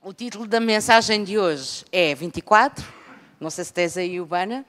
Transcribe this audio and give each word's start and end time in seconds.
O 0.00 0.12
título 0.12 0.46
da 0.46 0.60
mensagem 0.60 1.24
de 1.24 1.36
hoje 1.36 1.84
é 1.90 2.14
24. 2.14 2.86
Não 3.40 3.50
sei 3.50 3.64
se 3.64 3.72
tens 3.72 3.96
aí 3.96 4.20
o 4.20 4.24
banner. 4.24 4.64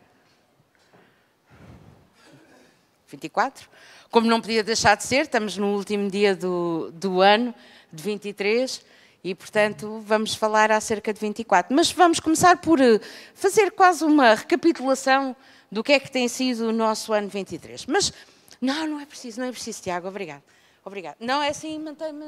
24. 3.08 3.70
Como 4.10 4.26
não 4.26 4.42
podia 4.42 4.64
deixar 4.64 4.98
de 4.98 5.04
ser, 5.04 5.26
estamos 5.26 5.56
no 5.56 5.76
último 5.76 6.10
dia 6.10 6.36
do, 6.36 6.92
do 6.92 7.22
ano, 7.22 7.54
de 7.94 8.04
23, 8.04 8.84
e 9.24 9.36
portanto 9.36 10.04
vamos 10.04 10.34
falar 10.34 10.72
acerca 10.72 11.14
de 11.14 11.20
24. 11.20 11.76
Mas 11.76 11.92
vamos 11.92 12.20
começar 12.20 12.58
por 12.58 12.82
eh, 12.82 13.00
fazer 13.36 13.70
quase 13.72 14.04
uma 14.04 14.34
recapitulação 14.34 15.36
do 15.72 15.84
que 15.84 15.92
é 15.92 16.00
que 16.00 16.10
tem 16.10 16.28
sido 16.28 16.70
o 16.70 16.72
nosso 16.72 17.14
ano 17.14 17.30
23. 17.30 17.86
Mas 17.86 18.12
não, 18.60 18.88
não 18.88 19.00
é 19.00 19.06
preciso, 19.06 19.40
não 19.40 19.48
é 19.48 19.52
preciso, 19.52 19.84
Tiago, 19.84 20.08
obrigado. 20.08 20.42
Obrigado. 20.84 21.18
Não, 21.20 21.40
é 21.42 21.50
assim, 21.50 21.78
mantém-me 21.78 22.26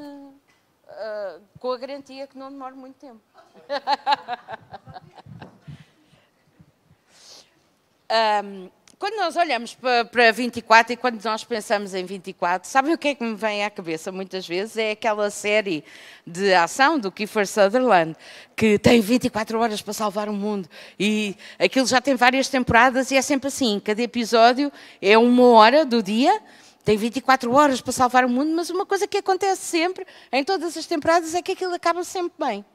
uh, 0.91 1.41
com 1.59 1.71
a 1.71 1.77
garantia 1.77 2.27
que 2.27 2.37
não 2.37 2.51
demora 2.51 2.75
muito 2.75 2.95
tempo. 2.95 3.21
um, 8.43 8.69
quando 9.01 9.15
nós 9.15 9.35
olhamos 9.35 9.73
para, 9.73 10.05
para 10.05 10.31
24 10.31 10.93
e 10.93 10.95
quando 10.95 11.23
nós 11.23 11.43
pensamos 11.43 11.95
em 11.95 12.05
24, 12.05 12.69
sabem 12.69 12.93
o 12.93 12.97
que 12.99 13.07
é 13.07 13.15
que 13.15 13.23
me 13.23 13.33
vem 13.33 13.65
à 13.65 13.69
cabeça 13.71 14.11
muitas 14.11 14.47
vezes? 14.47 14.77
É 14.77 14.91
aquela 14.91 15.31
série 15.31 15.83
de 16.25 16.53
ação 16.53 16.99
do 16.99 17.11
Kiefer 17.11 17.47
Sutherland, 17.47 18.15
que 18.55 18.77
tem 18.77 19.01
24 19.01 19.59
horas 19.59 19.81
para 19.81 19.91
salvar 19.91 20.29
o 20.29 20.33
mundo. 20.33 20.69
E 20.99 21.35
aquilo 21.57 21.87
já 21.87 21.99
tem 21.99 22.13
várias 22.13 22.47
temporadas 22.47 23.09
e 23.09 23.15
é 23.15 23.23
sempre 23.23 23.47
assim: 23.47 23.81
cada 23.83 24.03
episódio 24.03 24.71
é 25.01 25.17
uma 25.17 25.47
hora 25.47 25.83
do 25.83 26.03
dia, 26.03 26.39
tem 26.83 26.97
24 26.97 27.51
horas 27.53 27.81
para 27.81 27.91
salvar 27.91 28.25
o 28.25 28.29
mundo, 28.29 28.51
mas 28.55 28.69
uma 28.69 28.85
coisa 28.85 29.07
que 29.07 29.17
acontece 29.17 29.61
sempre, 29.61 30.05
em 30.31 30.43
todas 30.43 30.75
as 30.75 30.85
temporadas, 30.85 31.33
é 31.35 31.41
que 31.41 31.51
aquilo 31.51 31.73
acaba 31.73 32.03
sempre 32.03 32.33
bem. 32.39 32.65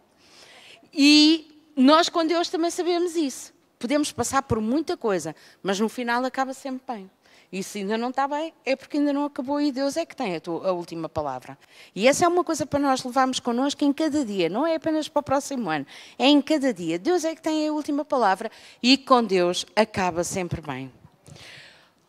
E 0.92 1.70
nós 1.76 2.08
com 2.08 2.26
Deus 2.26 2.48
também 2.48 2.70
sabemos 2.70 3.16
isso 3.16 3.56
podemos 3.78 4.12
passar 4.12 4.42
por 4.42 4.60
muita 4.60 4.96
coisa, 4.96 5.34
mas 5.62 5.78
no 5.78 5.88
final 5.88 6.24
acaba 6.24 6.52
sempre 6.52 6.82
bem. 6.94 7.10
E 7.52 7.62
se 7.62 7.78
ainda 7.78 7.96
não 7.96 8.10
está 8.10 8.26
bem, 8.26 8.52
é 8.64 8.74
porque 8.74 8.96
ainda 8.96 9.12
não 9.12 9.24
acabou 9.24 9.60
e 9.60 9.70
Deus 9.70 9.96
é 9.96 10.04
que 10.04 10.16
tem 10.16 10.34
a, 10.34 10.40
tua, 10.40 10.68
a, 10.68 10.72
última 10.72 11.08
palavra. 11.08 11.56
E 11.94 12.08
essa 12.08 12.24
é 12.24 12.28
uma 12.28 12.42
coisa 12.42 12.66
para 12.66 12.80
nós 12.80 13.04
levarmos 13.04 13.38
connosco 13.38 13.84
em 13.84 13.92
cada 13.92 14.24
dia, 14.24 14.48
não 14.48 14.66
é 14.66 14.74
apenas 14.74 15.08
para 15.08 15.20
o 15.20 15.22
próximo 15.22 15.70
ano, 15.70 15.86
é 16.18 16.26
em 16.26 16.42
cada 16.42 16.74
dia. 16.74 16.98
Deus 16.98 17.24
é 17.24 17.34
que 17.34 17.40
tem 17.40 17.68
a 17.68 17.72
última 17.72 18.04
palavra 18.04 18.50
e 18.82 18.98
com 18.98 19.22
Deus 19.22 19.64
acaba 19.76 20.24
sempre 20.24 20.60
bem. 20.60 20.90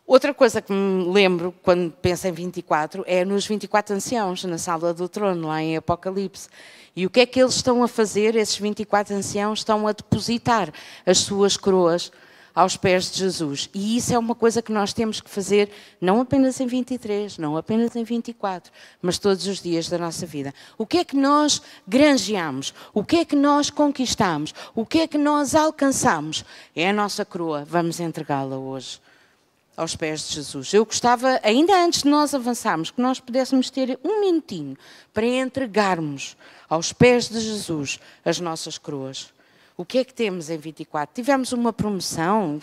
Outra 0.08 0.32
coisa 0.32 0.62
que 0.62 0.72
me 0.72 1.12
lembro 1.12 1.54
quando 1.62 1.90
penso 1.90 2.26
em 2.26 2.32
24 2.32 3.04
é 3.06 3.26
nos 3.26 3.46
24 3.46 3.94
anciãos 3.94 4.42
na 4.44 4.56
sala 4.56 4.94
do 4.94 5.06
trono, 5.06 5.48
lá 5.48 5.62
em 5.62 5.76
Apocalipse. 5.76 6.48
E 6.96 7.04
o 7.04 7.10
que 7.10 7.20
é 7.20 7.26
que 7.26 7.38
eles 7.38 7.56
estão 7.56 7.82
a 7.82 7.86
fazer? 7.86 8.34
Esses 8.34 8.56
24 8.56 9.14
anciãos 9.14 9.58
estão 9.58 9.86
a 9.86 9.92
depositar 9.92 10.72
as 11.04 11.18
suas 11.18 11.58
coroas 11.58 12.10
aos 12.54 12.74
pés 12.74 13.10
de 13.10 13.18
Jesus. 13.18 13.68
E 13.74 13.98
isso 13.98 14.14
é 14.14 14.18
uma 14.18 14.34
coisa 14.34 14.62
que 14.62 14.72
nós 14.72 14.94
temos 14.94 15.20
que 15.20 15.28
fazer 15.28 15.68
não 16.00 16.22
apenas 16.22 16.58
em 16.58 16.66
23, 16.66 17.36
não 17.36 17.58
apenas 17.58 17.94
em 17.94 18.02
24, 18.02 18.72
mas 19.02 19.18
todos 19.18 19.46
os 19.46 19.60
dias 19.60 19.90
da 19.90 19.98
nossa 19.98 20.24
vida. 20.24 20.54
O 20.78 20.86
que 20.86 20.96
é 20.96 21.04
que 21.04 21.18
nós 21.18 21.60
granjeamos? 21.86 22.72
O 22.94 23.04
que 23.04 23.16
é 23.16 23.24
que 23.26 23.36
nós 23.36 23.68
conquistamos? 23.68 24.54
O 24.74 24.86
que 24.86 25.00
é 25.00 25.06
que 25.06 25.18
nós 25.18 25.54
alcançamos? 25.54 26.46
É 26.74 26.88
a 26.88 26.94
nossa 26.94 27.26
coroa. 27.26 27.62
Vamos 27.66 28.00
entregá-la 28.00 28.56
hoje 28.56 29.06
aos 29.78 29.94
pés 29.94 30.28
de 30.28 30.34
Jesus. 30.34 30.74
Eu 30.74 30.84
gostava, 30.84 31.38
ainda 31.40 31.72
antes 31.84 32.02
de 32.02 32.08
nós 32.08 32.34
avançarmos, 32.34 32.90
que 32.90 33.00
nós 33.00 33.20
pudéssemos 33.20 33.70
ter 33.70 33.96
um 34.02 34.20
minutinho 34.20 34.76
para 35.14 35.24
entregarmos 35.24 36.36
aos 36.68 36.92
pés 36.92 37.28
de 37.28 37.38
Jesus 37.38 38.00
as 38.24 38.40
nossas 38.40 38.76
coroas. 38.76 39.32
O 39.80 39.84
que 39.84 39.98
é 39.98 40.04
que 40.04 40.12
temos 40.12 40.50
em 40.50 40.58
24? 40.58 41.14
Tivemos 41.14 41.52
uma 41.52 41.72
promoção? 41.72 42.60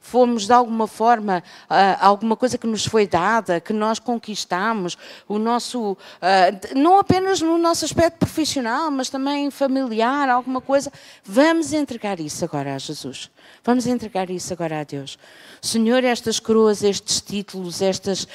Fomos 0.00 0.46
de 0.46 0.52
alguma 0.54 0.86
forma 0.86 1.44
alguma 2.00 2.36
coisa 2.36 2.56
que 2.56 2.66
nos 2.66 2.86
foi 2.86 3.06
dada, 3.06 3.60
que 3.60 3.74
nós 3.74 3.98
conquistamos? 3.98 4.96
O 5.28 5.38
nosso, 5.38 5.94
não 6.74 6.98
apenas 6.98 7.42
no 7.42 7.58
nosso 7.58 7.84
aspecto 7.84 8.16
profissional, 8.16 8.90
mas 8.90 9.10
também 9.10 9.50
familiar, 9.50 10.30
alguma 10.30 10.62
coisa. 10.62 10.90
Vamos 11.22 11.74
entregar 11.74 12.18
isso 12.18 12.42
agora 12.46 12.74
a 12.74 12.78
Jesus. 12.78 13.30
Vamos 13.62 13.86
entregar 13.86 14.30
isso 14.30 14.50
agora 14.50 14.80
a 14.80 14.84
Deus. 14.84 15.18
Senhor, 15.60 16.02
estas 16.02 16.40
coroas, 16.40 16.82
estes 16.82 17.20
títulos, 17.20 17.82
estas 17.82 18.26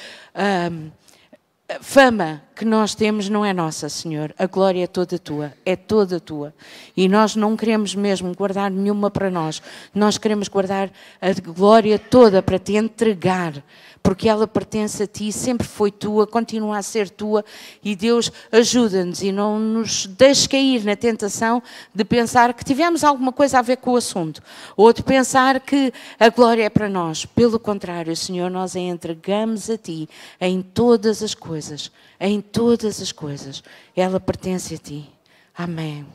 fama 1.80 2.42
que 2.60 2.64
nós 2.66 2.94
temos 2.94 3.26
não 3.30 3.42
é 3.42 3.54
nossa, 3.54 3.88
Senhor. 3.88 4.34
A 4.38 4.44
glória 4.44 4.84
é 4.84 4.86
toda 4.86 5.18
tua, 5.18 5.54
é 5.64 5.74
toda 5.74 6.20
tua. 6.20 6.52
E 6.94 7.08
nós 7.08 7.34
não 7.34 7.56
queremos 7.56 7.94
mesmo 7.94 8.34
guardar 8.34 8.70
nenhuma 8.70 9.10
para 9.10 9.30
nós. 9.30 9.62
Nós 9.94 10.18
queremos 10.18 10.46
guardar 10.46 10.92
a 11.22 11.32
glória 11.32 11.98
toda 11.98 12.42
para 12.42 12.58
te 12.58 12.76
entregar 12.76 13.64
porque 14.02 14.28
ela 14.28 14.46
pertence 14.46 15.02
a 15.02 15.06
ti, 15.06 15.30
sempre 15.32 15.66
foi 15.66 15.90
tua, 15.90 16.26
continua 16.26 16.78
a 16.78 16.82
ser 16.82 17.10
tua, 17.10 17.44
e 17.82 17.94
Deus 17.94 18.32
ajuda-nos 18.50 19.22
e 19.22 19.30
não 19.30 19.58
nos 19.58 20.06
deixe 20.06 20.48
cair 20.48 20.84
na 20.84 20.96
tentação 20.96 21.62
de 21.94 22.04
pensar 22.04 22.54
que 22.54 22.64
tivemos 22.64 23.04
alguma 23.04 23.32
coisa 23.32 23.58
a 23.58 23.62
ver 23.62 23.76
com 23.76 23.92
o 23.92 23.96
assunto, 23.96 24.42
ou 24.76 24.92
de 24.92 25.02
pensar 25.02 25.60
que 25.60 25.92
a 26.18 26.28
glória 26.28 26.64
é 26.64 26.70
para 26.70 26.88
nós. 26.88 27.26
Pelo 27.26 27.58
contrário, 27.58 28.16
Senhor, 28.16 28.50
nós 28.50 28.74
a 28.74 28.80
entregamos 28.80 29.68
a 29.68 29.76
ti 29.76 30.08
em 30.40 30.62
todas 30.62 31.22
as 31.22 31.34
coisas, 31.34 31.90
em 32.20 32.40
todas 32.40 33.00
as 33.00 33.10
coisas. 33.10 33.64
Ela 33.96 34.20
pertence 34.20 34.74
a 34.74 34.78
ti. 34.78 35.10
Amém. 35.56 36.06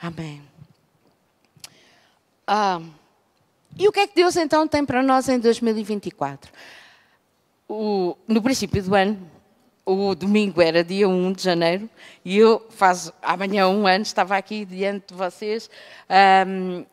Amém. 0.00 0.42
Ah, 2.46 2.80
e 3.78 3.86
o 3.86 3.92
que 3.92 4.00
é 4.00 4.06
que 4.06 4.14
Deus 4.16 4.34
então 4.36 4.66
tem 4.66 4.84
para 4.84 5.02
nós 5.02 5.28
em 5.28 5.38
2024? 5.38 6.50
o, 7.70 8.16
no 8.26 8.42
princípio 8.42 8.82
do 8.82 8.94
ano, 8.94 9.30
o 9.86 10.14
domingo 10.14 10.60
era 10.60 10.82
dia 10.82 11.08
1 11.08 11.32
de 11.32 11.42
janeiro, 11.42 11.88
e 12.24 12.36
eu, 12.36 12.66
faz 12.70 13.12
amanhã 13.22 13.68
um 13.68 13.86
ano, 13.86 14.02
estava 14.02 14.36
aqui 14.36 14.64
diante 14.64 15.06
de 15.08 15.14
vocês 15.14 15.70
um, 16.46 16.84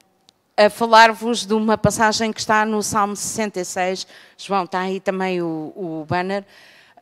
a 0.55 0.69
falar-vos 0.69 1.45
de 1.45 1.53
uma 1.53 1.77
passagem 1.77 2.31
que 2.31 2.39
está 2.39 2.63
no 2.65 2.81
Salmo 2.83 3.15
66. 3.15 4.07
João, 4.37 4.65
está 4.65 4.81
aí 4.81 4.99
também 4.99 5.41
o, 5.41 5.73
o 5.75 6.05
banner. 6.07 6.45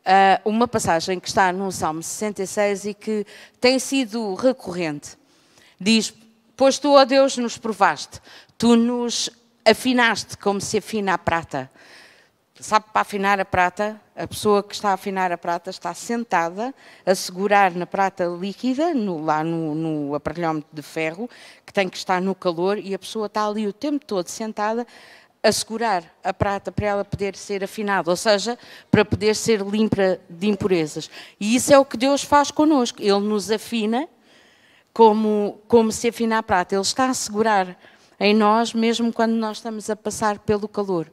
Uh, 0.06 0.48
uma 0.48 0.68
passagem 0.68 1.18
que 1.18 1.26
está 1.26 1.52
no 1.52 1.72
Salmo 1.72 2.00
66 2.00 2.84
e 2.84 2.94
que 2.94 3.26
tem 3.60 3.76
sido 3.80 4.34
recorrente. 4.34 5.18
Diz: 5.80 6.14
Pois 6.56 6.78
tu, 6.78 6.92
ó 6.92 7.04
Deus, 7.04 7.36
nos 7.36 7.58
provaste, 7.58 8.20
tu 8.56 8.76
nos 8.76 9.28
afinaste 9.64 10.38
como 10.38 10.60
se 10.60 10.78
afina 10.78 11.14
a 11.14 11.18
prata. 11.18 11.68
Sabe, 12.58 12.86
para 12.92 13.02
afinar 13.02 13.40
a 13.40 13.44
prata, 13.44 14.00
a 14.14 14.26
pessoa 14.26 14.62
que 14.62 14.74
está 14.74 14.90
a 14.90 14.94
afinar 14.94 15.30
a 15.32 15.36
prata 15.36 15.68
está 15.68 15.92
sentada 15.92 16.72
a 17.04 17.14
segurar 17.14 17.72
na 17.72 17.84
prata 17.84 18.24
líquida, 18.26 18.94
no, 18.94 19.22
lá 19.22 19.42
no, 19.42 19.74
no 19.74 20.14
aparelhómetro 20.14 20.70
de 20.72 20.82
ferro, 20.82 21.28
que 21.66 21.72
tem 21.72 21.88
que 21.88 21.98
estar 21.98 22.22
no 22.22 22.34
calor, 22.34 22.78
e 22.78 22.94
a 22.94 22.98
pessoa 22.98 23.26
está 23.26 23.46
ali 23.46 23.66
o 23.66 23.72
tempo 23.72 24.06
todo 24.06 24.28
sentada 24.28 24.86
a 25.46 25.52
segurar 25.52 26.02
a 26.24 26.34
prata 26.34 26.72
para 26.72 26.86
ela 26.86 27.04
poder 27.04 27.36
ser 27.36 27.62
afinada, 27.62 28.10
ou 28.10 28.16
seja, 28.16 28.58
para 28.90 29.04
poder 29.04 29.36
ser 29.36 29.60
limpa 29.60 30.18
de 30.28 30.48
impurezas. 30.48 31.08
E 31.38 31.54
isso 31.54 31.72
é 31.72 31.78
o 31.78 31.84
que 31.84 31.96
Deus 31.96 32.24
faz 32.24 32.50
connosco. 32.50 33.00
Ele 33.00 33.20
nos 33.20 33.48
afina 33.50 34.08
como, 34.92 35.60
como 35.68 35.92
se 35.92 36.08
afina 36.08 36.38
a 36.38 36.42
prata. 36.42 36.74
Ele 36.74 36.82
está 36.82 37.08
a 37.08 37.14
segurar 37.14 37.78
em 38.18 38.34
nós, 38.34 38.74
mesmo 38.74 39.12
quando 39.12 39.34
nós 39.34 39.58
estamos 39.58 39.88
a 39.88 39.94
passar 39.94 40.40
pelo 40.40 40.66
calor. 40.66 41.08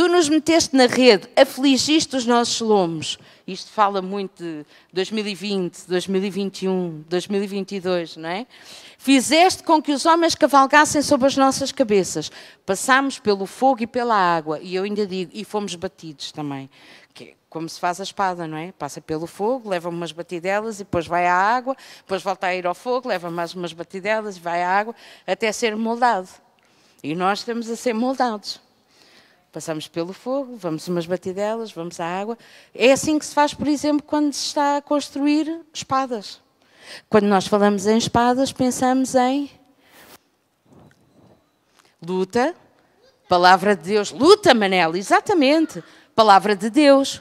Tu 0.00 0.08
nos 0.08 0.30
meteste 0.30 0.74
na 0.74 0.86
rede, 0.86 1.28
afligiste 1.36 2.16
os 2.16 2.24
nossos 2.24 2.58
lomos. 2.62 3.18
Isto 3.46 3.70
fala 3.70 4.00
muito 4.00 4.42
de 4.42 4.64
2020, 4.94 5.86
2021, 5.86 7.04
2022, 7.06 8.16
não 8.16 8.30
é? 8.30 8.46
Fizeste 8.96 9.62
com 9.62 9.82
que 9.82 9.92
os 9.92 10.06
homens 10.06 10.34
cavalgassem 10.34 11.02
sobre 11.02 11.26
as 11.26 11.36
nossas 11.36 11.70
cabeças. 11.70 12.32
Passámos 12.64 13.18
pelo 13.18 13.44
fogo 13.44 13.82
e 13.82 13.86
pela 13.86 14.14
água. 14.14 14.58
E 14.62 14.74
eu 14.74 14.84
ainda 14.84 15.06
digo, 15.06 15.32
e 15.34 15.44
fomos 15.44 15.74
batidos 15.74 16.32
também. 16.32 16.70
Que 17.12 17.24
é 17.24 17.34
como 17.50 17.68
se 17.68 17.78
faz 17.78 18.00
a 18.00 18.02
espada, 18.02 18.46
não 18.46 18.56
é? 18.56 18.72
Passa 18.72 19.02
pelo 19.02 19.26
fogo, 19.26 19.68
leva 19.68 19.90
umas 19.90 20.12
batidelas 20.12 20.76
e 20.76 20.84
depois 20.84 21.06
vai 21.06 21.26
à 21.26 21.34
água, 21.34 21.76
depois 21.98 22.22
volta 22.22 22.46
a 22.46 22.54
ir 22.54 22.66
ao 22.66 22.74
fogo, 22.74 23.06
leva 23.06 23.30
mais 23.30 23.52
umas 23.52 23.74
batidelas 23.74 24.38
e 24.38 24.40
vai 24.40 24.62
à 24.62 24.70
água, 24.70 24.94
até 25.26 25.52
ser 25.52 25.76
moldado. 25.76 26.30
E 27.04 27.14
nós 27.14 27.40
estamos 27.40 27.68
a 27.68 27.76
ser 27.76 27.92
moldados. 27.92 28.69
Passamos 29.52 29.88
pelo 29.88 30.12
fogo, 30.12 30.56
vamos 30.56 30.86
umas 30.86 31.06
batidelas, 31.06 31.72
vamos 31.72 31.98
à 31.98 32.06
água. 32.06 32.38
É 32.72 32.92
assim 32.92 33.18
que 33.18 33.26
se 33.26 33.34
faz, 33.34 33.52
por 33.52 33.66
exemplo, 33.66 34.06
quando 34.06 34.32
se 34.32 34.46
está 34.46 34.76
a 34.76 34.82
construir 34.82 35.60
espadas. 35.74 36.40
Quando 37.08 37.24
nós 37.24 37.48
falamos 37.48 37.86
em 37.86 37.98
espadas, 37.98 38.52
pensamos 38.52 39.14
em 39.16 39.50
luta, 42.00 42.54
palavra 43.28 43.74
de 43.74 43.82
Deus. 43.82 44.12
Luta, 44.12 44.54
Manela, 44.54 44.96
exatamente. 44.96 45.82
Palavra 46.14 46.54
de 46.54 46.70
Deus, 46.70 47.20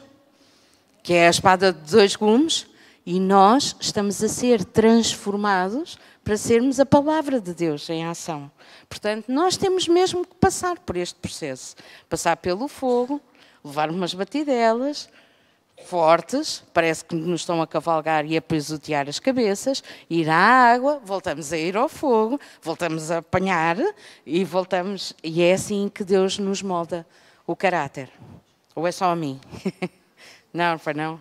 que 1.02 1.14
é 1.14 1.28
a 1.28 1.32
espada 1.32 1.74
de 1.74 1.92
dois 1.92 2.16
gumes, 2.16 2.68
E 3.12 3.20
nós 3.20 3.76
estamos 3.80 4.24
a 4.24 4.28
ser 4.28 4.64
transformados 4.64 5.98
para 6.24 6.38
sermos 6.38 6.80
a 6.80 6.86
palavra 6.86 7.42
de 7.42 7.56
Deus 7.56 7.90
em 7.90 8.06
ação. 8.06 8.52
Portanto, 8.88 9.26
nós 9.30 9.58
temos 9.58 9.88
mesmo 9.88 10.24
que 10.24 10.36
passar 10.36 10.78
por 10.78 10.96
este 10.96 11.16
processo 11.16 11.76
passar 12.08 12.38
pelo 12.38 12.68
fogo, 12.68 13.20
levar 13.66 13.90
umas 13.90 14.14
batidelas 14.14 15.10
fortes, 15.86 16.64
parece 16.72 17.04
que 17.04 17.16
nos 17.16 17.42
estão 17.42 17.64
a 17.64 17.66
cavalgar 17.66 18.28
e 18.28 18.38
a 18.38 18.42
pisotear 18.44 19.10
as 19.10 19.18
cabeças, 19.18 19.84
ir 20.08 20.30
à 20.30 20.72
água, 20.72 21.02
voltamos 21.04 21.52
a 21.52 21.58
ir 21.58 21.76
ao 21.76 21.90
fogo, 21.90 22.40
voltamos 22.62 23.10
a 23.10 23.18
apanhar 23.18 23.78
e 24.24 24.44
voltamos. 24.44 25.16
E 25.24 25.42
é 25.42 25.54
assim 25.54 25.90
que 25.92 26.04
Deus 26.04 26.38
nos 26.38 26.62
molda 26.62 27.08
o 27.48 27.56
caráter. 27.56 28.12
Ou 28.76 28.86
é 28.86 28.92
só 28.92 29.06
a 29.06 29.16
mim? 29.16 29.42
não, 30.54 30.78
foi 30.78 30.94
não. 30.94 31.20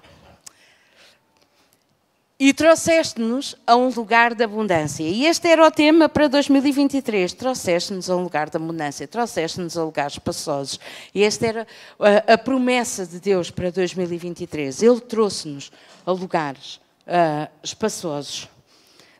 E 2.41 2.53
trouxeste-nos 2.53 3.57
a 3.67 3.75
um 3.75 3.89
lugar 3.89 4.33
de 4.33 4.45
abundância. 4.45 5.03
E 5.03 5.27
este 5.27 5.49
era 5.49 5.67
o 5.67 5.71
tema 5.73 6.09
para 6.09 6.29
2023. 6.29 7.33
Trouxeste-nos 7.33 8.09
a 8.09 8.15
um 8.15 8.23
lugar 8.23 8.49
de 8.49 8.57
abundância, 8.57 9.09
trouxeste-nos 9.09 9.77
a 9.77 9.83
lugares 9.83 10.13
espaçosos. 10.13 10.79
E 11.13 11.25
esta 11.25 11.47
era 11.49 11.67
a, 11.99 12.35
a, 12.35 12.39
promessa 12.39 13.05
de 13.05 13.19
Deus 13.19 13.51
para 13.51 13.73
2023. 13.73 14.85
Ele 14.85 15.01
trouxe-nos 15.01 15.73
a 16.07 16.13
lugares 16.13 16.77
uh, 17.09 17.51
espaçosos. 17.61 18.49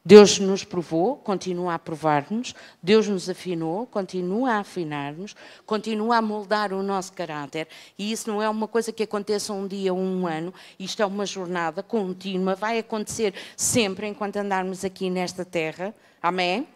Deus 0.09 0.39
nos 0.39 0.65
provou, 0.65 1.17
continua 1.17 1.75
a 1.75 1.79
provar-nos, 1.79 2.55
Deus 2.83 3.07
nos 3.07 3.29
afinou, 3.29 3.87
continua 3.87 4.53
a 4.53 4.61
afinar-nos, 4.61 5.37
continua 5.67 6.17
a 6.17 6.23
moldar 6.23 6.73
o 6.73 6.83
nosso 6.83 7.13
caráter. 7.13 7.69
E 7.99 8.11
isso 8.11 8.31
não 8.31 8.43
é 8.43 8.49
uma 8.49 8.67
coisa 8.67 8.91
que 8.91 9.03
aconteça 9.03 9.53
um 9.53 9.69
dia 9.69 9.93
ou 9.93 10.01
um 10.01 10.27
ano, 10.27 10.55
isto 10.79 11.03
é 11.03 11.05
uma 11.05 11.27
jornada 11.27 11.83
contínua, 11.83 12.55
vai 12.55 12.79
acontecer 12.79 13.35
sempre 13.55 14.07
enquanto 14.07 14.39
andarmos 14.39 14.83
aqui 14.83 15.11
nesta 15.11 15.45
terra. 15.45 15.95
Amém? 16.23 16.67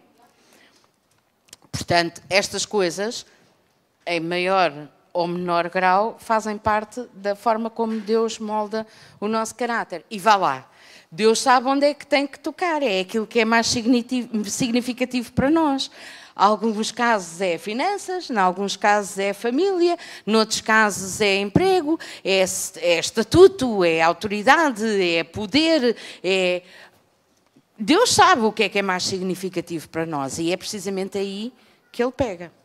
Portanto, 1.71 2.21
estas 2.29 2.67
coisas, 2.67 3.25
em 4.07 4.21
maior 4.21 4.91
ou 5.11 5.27
menor 5.27 5.71
grau, 5.71 6.19
fazem 6.21 6.59
parte 6.59 7.09
da 7.15 7.35
forma 7.35 7.71
como 7.71 7.99
Deus 7.99 8.39
molda 8.39 8.87
o 9.19 9.27
nosso 9.27 9.55
caráter. 9.55 10.05
E 10.11 10.19
vá 10.19 10.37
lá 10.37 10.72
Deus 11.15 11.41
sabe 11.41 11.69
onde 11.69 11.85
é 11.85 11.93
que 11.93 12.07
tem 12.07 12.27
que 12.27 12.39
tocar, 12.39 12.83
é 12.83 13.01
aquilo 13.01 13.27
que 13.27 13.39
é 13.39 13.45
mais 13.45 13.67
significativo 13.67 15.31
para 15.33 15.51
nós. 15.51 15.91
Em 16.35 16.43
alguns 16.43 16.91
casos 16.91 17.39
é 17.43 17.59
finanças, 17.59 18.31
em 18.31 18.39
alguns 18.39 18.77
casos 18.77 19.19
é 19.19 19.35
família, 19.35 19.99
noutros 20.25 20.63
casos 20.63 21.21
é 21.21 21.37
emprego, 21.37 22.01
é, 22.25 22.43
é 22.79 22.99
estatuto, 22.99 23.85
é 23.85 24.01
autoridade, 24.01 24.83
é 25.03 25.23
poder, 25.23 25.95
é... 26.25 26.63
Deus 27.79 28.11
sabe 28.15 28.43
o 28.43 28.53
que 28.53 28.63
é 28.63 28.69
que 28.71 28.79
é 28.79 28.83
mais 28.83 29.03
significativo 29.03 29.91
para 29.91 30.07
nós 30.07 30.39
e 30.39 30.51
é 30.51 30.57
precisamente 30.57 31.19
aí 31.19 31.53
que 31.91 32.03
Ele 32.03 32.13
pega 32.13 32.62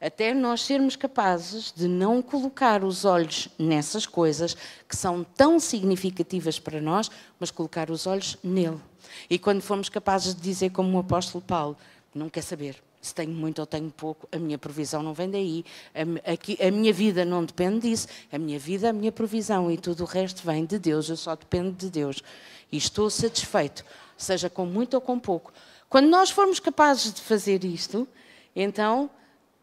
até 0.00 0.32
nós 0.32 0.62
sermos 0.62 0.96
capazes 0.96 1.72
de 1.76 1.86
não 1.86 2.22
colocar 2.22 2.82
os 2.82 3.04
olhos 3.04 3.48
nessas 3.58 4.06
coisas 4.06 4.56
que 4.88 4.96
são 4.96 5.22
tão 5.22 5.60
significativas 5.60 6.58
para 6.58 6.80
nós, 6.80 7.10
mas 7.38 7.50
colocar 7.50 7.90
os 7.90 8.06
olhos 8.06 8.36
nele. 8.42 8.80
E 9.28 9.38
quando 9.38 9.60
formos 9.60 9.88
capazes 9.88 10.34
de 10.34 10.40
dizer, 10.40 10.70
como 10.70 10.96
o 10.96 11.00
apóstolo 11.00 11.44
Paulo, 11.44 11.76
não 12.14 12.28
quer 12.28 12.42
saber 12.42 12.82
se 13.00 13.14
tenho 13.14 13.32
muito 13.32 13.60
ou 13.60 13.66
tenho 13.66 13.90
pouco, 13.90 14.28
a 14.30 14.38
minha 14.38 14.58
provisão 14.58 15.02
não 15.02 15.14
vem 15.14 15.30
daí, 15.30 15.64
a, 15.94 16.66
a 16.66 16.70
minha 16.70 16.92
vida 16.92 17.24
não 17.24 17.44
depende 17.44 17.88
disso, 17.88 18.08
a 18.30 18.38
minha 18.38 18.58
vida, 18.58 18.90
a 18.90 18.92
minha 18.92 19.10
provisão 19.10 19.70
e 19.70 19.78
tudo 19.78 20.02
o 20.02 20.06
resto 20.06 20.42
vem 20.44 20.66
de 20.66 20.78
Deus, 20.78 21.08
eu 21.08 21.16
só 21.16 21.34
dependo 21.34 21.72
de 21.72 21.88
Deus. 21.88 22.22
E 22.70 22.76
estou 22.76 23.08
satisfeito, 23.08 23.84
seja 24.18 24.50
com 24.50 24.66
muito 24.66 24.94
ou 24.94 25.00
com 25.00 25.18
pouco. 25.18 25.52
Quando 25.88 26.08
nós 26.08 26.30
formos 26.30 26.60
capazes 26.60 27.12
de 27.14 27.22
fazer 27.22 27.64
isto, 27.64 28.06
então 28.54 29.08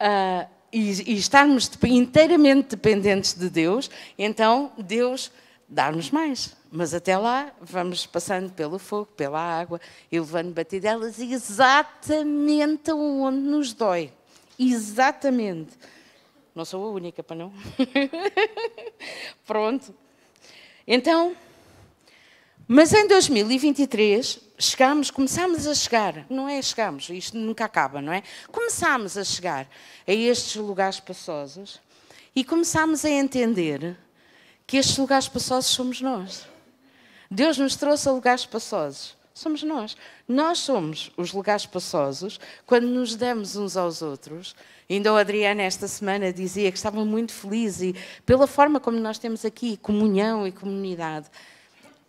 uh, 0.02 0.48
e, 0.72 1.14
e 1.14 1.18
estarmos 1.18 1.70
inteiramente 1.84 2.76
dependentes 2.76 3.34
de 3.34 3.50
Deus, 3.50 3.90
então 4.18 4.72
Deus 4.78 5.32
dá-nos 5.68 6.12
mais. 6.12 6.56
Mas 6.72 6.94
até 6.94 7.18
lá 7.18 7.52
vamos 7.62 8.06
passando 8.06 8.52
pelo 8.52 8.78
fogo, 8.78 9.08
pela 9.16 9.40
água 9.40 9.80
e 10.12 10.20
levando 10.20 10.54
batidelas 10.54 11.20
exatamente 11.20 12.92
onde 12.92 13.40
nos 13.40 13.74
dói. 13.74 14.12
Exatamente. 14.60 15.72
Não 16.54 16.66
sou 16.66 16.84
a 16.86 16.90
única, 16.90 17.24
para 17.24 17.36
não? 17.36 17.54
Pronto. 19.46 19.94
Então, 20.86 21.36
mas 22.68 22.92
em 22.94 23.08
2023 23.08 24.40
chegámos, 24.58 25.12
começámos 25.12 25.68
a 25.68 25.76
chegar, 25.76 26.26
não 26.30 26.50
é 26.50 26.62
chegámos, 26.62 27.10
isto 27.10 27.38
nunca 27.38 27.66
acaba, 27.66 28.02
não 28.02 28.12
é? 28.12 28.24
Começámos 28.52 29.18
a 29.18 29.24
chegar 29.24 29.68
a 30.08 30.12
estes 30.12 30.56
lugares 30.56 30.96
espaçosos 30.96 31.80
e 32.36 32.44
começámos 32.44 33.06
a 33.06 33.10
entender 33.10 33.98
que 34.66 34.78
estes 34.78 34.98
lugares 34.98 35.26
espaçosos 35.26 35.72
somos 35.72 36.02
nós. 36.02 36.48
Deus 37.30 37.58
nos 37.58 37.76
trouxe 37.76 38.08
a 38.08 38.12
lugares 38.12 38.42
espaçosos. 38.42 39.16
Somos 39.34 39.62
nós. 39.62 39.96
Nós 40.28 40.58
somos 40.58 41.12
os 41.16 41.32
lugares 41.32 41.62
espaçosos 41.62 42.40
quando 42.66 42.88
nos 42.88 43.16
damos 43.16 43.56
uns 43.56 43.78
aos 43.78 44.02
outros. 44.02 44.56
Ainda 44.90 45.14
o 45.14 45.16
Adriana, 45.16 45.62
esta 45.62 45.88
semana, 45.88 46.34
dizia 46.34 46.72
que 46.72 46.78
estava 46.78 47.06
muito 47.06 47.32
feliz 47.32 47.80
e 47.82 47.96
pela 48.26 48.48
forma 48.48 48.80
como 48.80 48.98
nós 48.98 49.20
temos 49.20 49.46
aqui 49.46 49.78
comunhão 49.78 50.48
e 50.48 50.52
comunidade. 50.52 51.28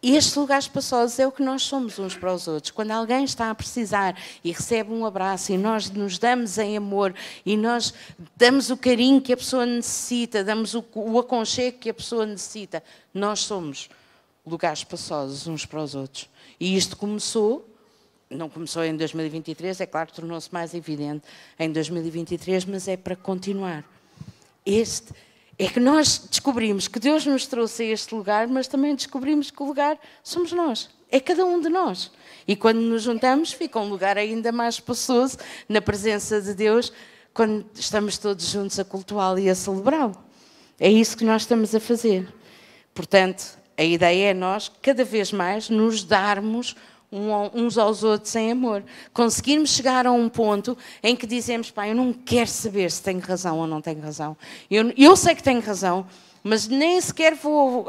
Estes 0.00 0.36
lugares 0.36 0.66
espaçosos 0.66 1.18
é 1.18 1.26
o 1.26 1.32
que 1.32 1.42
nós 1.42 1.62
somos 1.62 1.98
uns 1.98 2.14
para 2.14 2.32
os 2.32 2.46
outros. 2.46 2.70
Quando 2.70 2.92
alguém 2.92 3.24
está 3.24 3.50
a 3.50 3.54
precisar 3.54 4.16
e 4.44 4.52
recebe 4.52 4.92
um 4.92 5.04
abraço 5.04 5.52
e 5.52 5.58
nós 5.58 5.90
nos 5.90 6.18
damos 6.18 6.56
em 6.56 6.76
amor 6.76 7.12
e 7.44 7.56
nós 7.56 7.92
damos 8.36 8.70
o 8.70 8.76
carinho 8.76 9.20
que 9.20 9.32
a 9.32 9.36
pessoa 9.36 9.66
necessita, 9.66 10.44
damos 10.44 10.74
o, 10.74 10.84
o 10.94 11.18
aconchego 11.18 11.78
que 11.78 11.90
a 11.90 11.94
pessoa 11.94 12.24
necessita, 12.24 12.82
nós 13.12 13.40
somos 13.40 13.90
lugares 14.46 14.80
espaçosos 14.80 15.48
uns 15.48 15.66
para 15.66 15.82
os 15.82 15.96
outros. 15.96 16.30
E 16.60 16.76
isto 16.76 16.96
começou, 16.96 17.68
não 18.30 18.48
começou 18.48 18.84
em 18.84 18.96
2023, 18.96 19.80
é 19.80 19.86
claro 19.86 20.10
que 20.10 20.14
tornou-se 20.14 20.52
mais 20.52 20.74
evidente 20.74 21.24
em 21.58 21.72
2023, 21.72 22.64
mas 22.66 22.86
é 22.86 22.96
para 22.96 23.16
continuar. 23.16 23.84
Este 24.64 25.12
é 25.58 25.68
que 25.68 25.80
nós 25.80 26.18
descobrimos 26.30 26.86
que 26.86 27.00
Deus 27.00 27.26
nos 27.26 27.46
trouxe 27.46 27.82
a 27.82 27.86
este 27.86 28.14
lugar, 28.14 28.46
mas 28.46 28.68
também 28.68 28.94
descobrimos 28.94 29.50
que 29.50 29.60
o 29.60 29.66
lugar 29.66 29.98
somos 30.22 30.52
nós. 30.52 30.88
É 31.10 31.18
cada 31.18 31.44
um 31.44 31.60
de 31.60 31.68
nós. 31.68 32.12
E 32.46 32.54
quando 32.54 32.78
nos 32.78 33.02
juntamos, 33.02 33.52
fica 33.52 33.78
um 33.80 33.88
lugar 33.88 34.16
ainda 34.16 34.52
mais 34.52 34.76
espaçoso 34.76 35.36
na 35.68 35.80
presença 35.80 36.40
de 36.40 36.54
Deus, 36.54 36.92
quando 37.34 37.66
estamos 37.74 38.18
todos 38.18 38.48
juntos 38.48 38.78
a 38.78 38.84
cultuá-lo 38.84 39.38
e 39.38 39.50
a 39.50 39.54
celebrá-lo. 39.54 40.16
É 40.78 40.88
isso 40.88 41.16
que 41.16 41.24
nós 41.24 41.42
estamos 41.42 41.74
a 41.74 41.80
fazer. 41.80 42.32
Portanto, 42.94 43.58
a 43.76 43.82
ideia 43.82 44.30
é 44.30 44.34
nós, 44.34 44.70
cada 44.80 45.04
vez 45.04 45.32
mais, 45.32 45.68
nos 45.68 46.04
darmos 46.04 46.76
uns 47.10 47.78
aos 47.78 48.02
outros 48.02 48.34
em 48.36 48.52
amor. 48.52 48.84
Conseguirmos 49.12 49.70
chegar 49.70 50.06
a 50.06 50.12
um 50.12 50.28
ponto 50.28 50.76
em 51.02 51.16
que 51.16 51.26
dizemos, 51.26 51.70
pai, 51.70 51.90
eu 51.90 51.94
não 51.94 52.12
quero 52.12 52.50
saber 52.50 52.90
se 52.90 53.02
tenho 53.02 53.20
razão 53.20 53.58
ou 53.58 53.66
não 53.66 53.80
tenho 53.80 54.00
razão. 54.00 54.36
Eu, 54.70 54.92
eu 54.96 55.16
sei 55.16 55.34
que 55.34 55.42
tenho 55.42 55.60
razão, 55.60 56.06
mas 56.42 56.68
nem 56.68 57.00
sequer 57.00 57.34
vou 57.34 57.82
uh, 57.82 57.86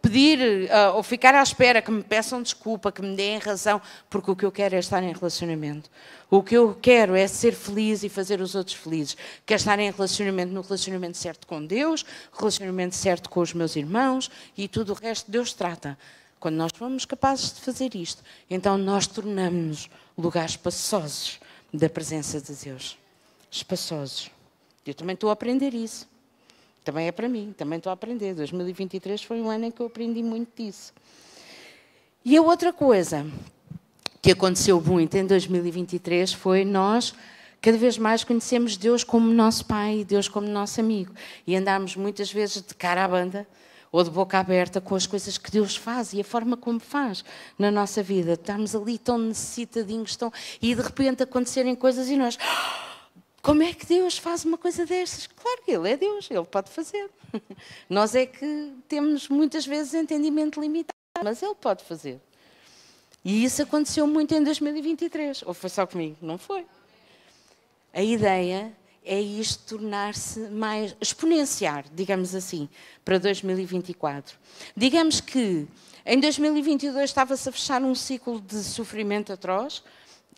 pedir 0.00 0.70
uh, 0.70 0.96
ou 0.96 1.02
ficar 1.02 1.34
à 1.34 1.42
espera 1.42 1.82
que 1.82 1.90
me 1.90 2.02
peçam 2.02 2.42
desculpa, 2.42 2.90
que 2.90 3.02
me 3.02 3.14
deem 3.14 3.38
razão, 3.38 3.80
porque 4.08 4.30
o 4.30 4.36
que 4.36 4.44
eu 4.44 4.52
quero 4.52 4.74
é 4.74 4.78
estar 4.78 5.02
em 5.02 5.12
relacionamento. 5.12 5.90
O 6.30 6.42
que 6.42 6.56
eu 6.56 6.76
quero 6.80 7.14
é 7.14 7.26
ser 7.26 7.52
feliz 7.52 8.02
e 8.02 8.08
fazer 8.08 8.40
os 8.40 8.54
outros 8.54 8.76
felizes. 8.76 9.16
Quero 9.44 9.58
estar 9.58 9.78
em 9.78 9.90
relacionamento, 9.90 10.52
no 10.52 10.62
relacionamento 10.62 11.16
certo 11.16 11.46
com 11.46 11.64
Deus, 11.64 12.04
relacionamento 12.36 12.96
certo 12.96 13.28
com 13.28 13.40
os 13.40 13.52
meus 13.52 13.76
irmãos 13.76 14.30
e 14.56 14.66
tudo 14.66 14.92
o 14.92 14.96
resto 14.96 15.30
Deus 15.30 15.52
trata. 15.52 15.98
Quando 16.42 16.56
nós 16.56 16.72
formos 16.74 17.04
capazes 17.04 17.52
de 17.54 17.60
fazer 17.60 17.94
isto, 17.94 18.20
então 18.50 18.76
nós 18.76 19.06
tornamos-nos 19.06 19.88
lugares 20.18 20.50
espaçosos 20.50 21.38
da 21.72 21.88
presença 21.88 22.40
de 22.40 22.52
Deus. 22.52 22.98
Espaçosos. 23.48 24.28
Eu 24.84 24.92
também 24.92 25.14
estou 25.14 25.30
a 25.30 25.34
aprender 25.34 25.72
isso. 25.72 26.04
Também 26.82 27.06
é 27.06 27.12
para 27.12 27.28
mim, 27.28 27.54
também 27.56 27.76
estou 27.76 27.90
a 27.90 27.92
aprender. 27.92 28.34
2023 28.34 29.22
foi 29.22 29.40
um 29.40 29.48
ano 29.48 29.66
em 29.66 29.70
que 29.70 29.80
eu 29.80 29.86
aprendi 29.86 30.20
muito 30.20 30.48
disso. 30.60 30.92
E 32.24 32.36
a 32.36 32.42
outra 32.42 32.72
coisa 32.72 33.24
que 34.20 34.32
aconteceu 34.32 34.80
muito 34.80 35.16
em 35.16 35.24
2023 35.24 36.32
foi 36.32 36.64
nós 36.64 37.14
cada 37.60 37.78
vez 37.78 37.96
mais 37.96 38.24
conhecemos 38.24 38.76
Deus 38.76 39.04
como 39.04 39.32
nosso 39.32 39.64
Pai, 39.64 40.04
Deus 40.04 40.26
como 40.26 40.48
nosso 40.48 40.80
amigo. 40.80 41.14
E 41.46 41.54
andámos 41.54 41.94
muitas 41.94 42.32
vezes 42.32 42.60
de 42.62 42.74
cara 42.74 43.04
à 43.04 43.06
banda 43.06 43.46
ou 43.92 44.02
de 44.02 44.10
boca 44.10 44.38
aberta 44.38 44.80
com 44.80 44.94
as 44.94 45.06
coisas 45.06 45.36
que 45.36 45.50
Deus 45.50 45.76
faz 45.76 46.14
e 46.14 46.20
a 46.20 46.24
forma 46.24 46.56
como 46.56 46.80
faz 46.80 47.22
na 47.58 47.70
nossa 47.70 48.02
vida. 48.02 48.32
Estamos 48.32 48.74
ali 48.74 48.98
tão 48.98 49.18
necessitadinhos 49.18 50.16
tão... 50.16 50.32
e 50.62 50.74
de 50.74 50.80
repente 50.80 51.22
acontecerem 51.22 51.76
coisas 51.76 52.08
e 52.08 52.16
nós. 52.16 52.38
Como 53.42 53.62
é 53.62 53.74
que 53.74 53.84
Deus 53.84 54.16
faz 54.16 54.44
uma 54.46 54.56
coisa 54.56 54.86
destas? 54.86 55.26
Claro 55.26 55.62
que 55.64 55.72
Ele 55.72 55.90
é 55.90 55.96
Deus, 55.96 56.30
Ele 56.30 56.44
pode 56.44 56.70
fazer. 56.70 57.10
Nós 57.90 58.14
é 58.14 58.24
que 58.24 58.72
temos 58.88 59.28
muitas 59.28 59.66
vezes 59.66 59.94
entendimento 59.94 60.60
limitado. 60.60 60.96
mas 61.24 61.42
Ele 61.42 61.54
pode 61.56 61.82
fazer. 61.84 62.20
E 63.24 63.44
isso 63.44 63.60
aconteceu 63.60 64.06
muito 64.06 64.32
em 64.32 64.42
2023. 64.42 65.42
Ou 65.42 65.52
foi 65.52 65.68
só 65.68 65.84
comigo? 65.86 66.16
Não 66.22 66.38
foi. 66.38 66.64
A 67.92 68.00
ideia 68.00 68.72
é 69.04 69.20
isto 69.20 69.76
tornar-se 69.76 70.40
mais 70.50 70.96
exponenciar, 71.00 71.84
digamos 71.92 72.34
assim, 72.34 72.68
para 73.04 73.18
2024. 73.18 74.36
Digamos 74.76 75.20
que 75.20 75.66
em 76.04 76.20
2022 76.20 77.10
estava-se 77.10 77.48
a 77.48 77.52
fechar 77.52 77.82
um 77.82 77.94
ciclo 77.94 78.40
de 78.40 78.62
sofrimento 78.62 79.32
atroz, 79.32 79.82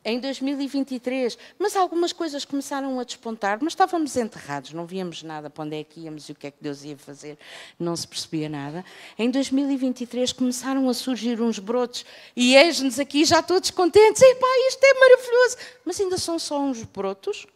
em 0.04 0.20
2023, 0.20 1.38
mas 1.58 1.74
algumas 1.74 2.12
coisas 2.12 2.44
começaram 2.44 3.00
a 3.00 3.04
despontar, 3.04 3.58
mas 3.62 3.72
estávamos 3.72 4.14
enterrados, 4.16 4.72
não 4.74 4.84
víamos 4.84 5.22
nada 5.22 5.48
para 5.48 5.64
onde 5.64 5.76
é 5.76 5.82
que 5.82 6.00
íamos 6.00 6.28
e 6.28 6.32
o 6.32 6.34
que 6.34 6.46
é 6.46 6.50
que 6.50 6.58
Deus 6.60 6.84
ia 6.84 6.96
fazer, 6.98 7.38
não 7.78 7.96
se 7.96 8.06
percebia 8.06 8.48
nada. 8.48 8.84
Em 9.18 9.30
2023 9.30 10.32
começaram 10.32 10.88
a 10.90 10.94
surgir 10.94 11.40
uns 11.40 11.58
brotos 11.58 12.04
e 12.36 12.54
eis-nos 12.54 12.98
aqui 12.98 13.24
já 13.24 13.42
todos 13.42 13.70
contentes, 13.70 14.20
epá, 14.20 14.46
isto 14.68 14.84
é 14.84 14.94
maravilhoso, 14.94 15.56
mas 15.86 15.98
ainda 15.98 16.18
são 16.18 16.38
só 16.38 16.60
uns 16.60 16.82
brotos. 16.82 17.46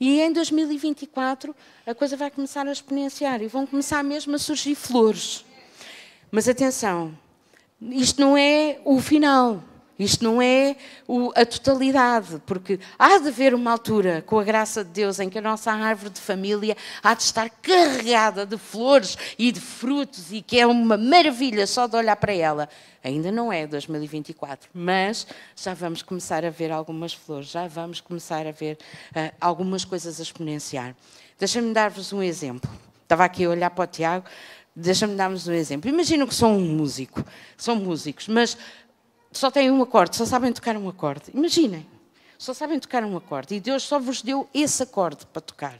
E 0.00 0.18
em 0.20 0.32
2024 0.32 1.54
a 1.86 1.94
coisa 1.94 2.16
vai 2.16 2.30
começar 2.30 2.66
a 2.66 2.72
exponenciar 2.72 3.42
e 3.42 3.48
vão 3.48 3.66
começar 3.66 4.02
mesmo 4.02 4.34
a 4.34 4.38
surgir 4.38 4.74
flores. 4.74 5.44
Mas 6.30 6.48
atenção, 6.48 7.16
isto 7.82 8.20
não 8.20 8.36
é 8.36 8.80
o 8.84 8.98
final. 8.98 9.62
Isto 10.00 10.24
não 10.24 10.40
é 10.40 10.76
o, 11.06 11.30
a 11.36 11.44
totalidade, 11.44 12.40
porque 12.46 12.80
há 12.98 13.18
de 13.18 13.28
haver 13.28 13.52
uma 13.52 13.72
altura, 13.72 14.22
com 14.22 14.38
a 14.38 14.44
graça 14.44 14.82
de 14.82 14.90
Deus, 14.90 15.20
em 15.20 15.28
que 15.28 15.36
a 15.36 15.42
nossa 15.42 15.70
árvore 15.70 16.08
de 16.08 16.20
família 16.20 16.74
há 17.02 17.12
de 17.12 17.22
estar 17.22 17.50
carregada 17.50 18.46
de 18.46 18.56
flores 18.56 19.18
e 19.38 19.52
de 19.52 19.60
frutos 19.60 20.32
e 20.32 20.40
que 20.40 20.58
é 20.58 20.66
uma 20.66 20.96
maravilha 20.96 21.66
só 21.66 21.86
de 21.86 21.96
olhar 21.96 22.16
para 22.16 22.32
ela. 22.32 22.66
Ainda 23.04 23.30
não 23.30 23.52
é 23.52 23.66
2024, 23.66 24.70
mas 24.72 25.26
já 25.54 25.74
vamos 25.74 26.00
começar 26.00 26.46
a 26.46 26.50
ver 26.50 26.72
algumas 26.72 27.12
flores, 27.12 27.50
já 27.50 27.68
vamos 27.68 28.00
começar 28.00 28.46
a 28.46 28.52
ver 28.52 28.78
uh, 29.10 29.34
algumas 29.38 29.84
coisas 29.84 30.18
a 30.18 30.22
exponenciar. 30.22 30.96
Deixa-me 31.38 31.74
dar-vos 31.74 32.10
um 32.10 32.22
exemplo. 32.22 32.70
Estava 33.02 33.24
aqui 33.26 33.44
a 33.44 33.50
olhar 33.50 33.68
para 33.68 33.84
o 33.84 33.86
Tiago, 33.86 34.24
deixa-me 34.74 35.14
dar-vos 35.14 35.46
um 35.46 35.52
exemplo. 35.52 35.90
Imagino 35.90 36.26
que 36.26 36.34
sou 36.34 36.48
um 36.50 36.74
músico, 36.74 37.22
são 37.54 37.76
músicos, 37.76 38.28
mas 38.28 38.56
só 39.32 39.50
têm 39.50 39.70
um 39.70 39.82
acorde, 39.82 40.16
só 40.16 40.24
sabem 40.24 40.52
tocar 40.52 40.76
um 40.76 40.88
acorde. 40.88 41.24
Imaginem, 41.32 41.86
só 42.36 42.52
sabem 42.52 42.78
tocar 42.78 43.04
um 43.04 43.16
acorde. 43.16 43.54
E 43.54 43.60
Deus 43.60 43.82
só 43.82 43.98
vos 43.98 44.22
deu 44.22 44.48
esse 44.52 44.82
acorde 44.82 45.26
para 45.26 45.42
tocar. 45.42 45.78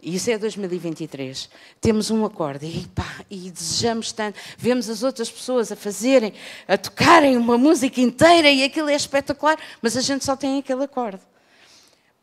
E 0.00 0.14
isso 0.14 0.30
é 0.30 0.38
2023. 0.38 1.50
Temos 1.80 2.10
um 2.10 2.24
acorde 2.24 2.66
e, 2.66 2.86
pá, 2.88 3.24
e 3.28 3.50
desejamos 3.50 4.12
tanto. 4.12 4.38
Vemos 4.56 4.88
as 4.88 5.02
outras 5.02 5.28
pessoas 5.28 5.72
a 5.72 5.76
fazerem, 5.76 6.32
a 6.68 6.78
tocarem 6.78 7.36
uma 7.36 7.58
música 7.58 8.00
inteira 8.00 8.48
e 8.48 8.62
aquilo 8.62 8.88
é 8.88 8.94
espetacular, 8.94 9.58
mas 9.82 9.96
a 9.96 10.00
gente 10.00 10.24
só 10.24 10.36
tem 10.36 10.58
aquele 10.58 10.84
acorde. 10.84 11.20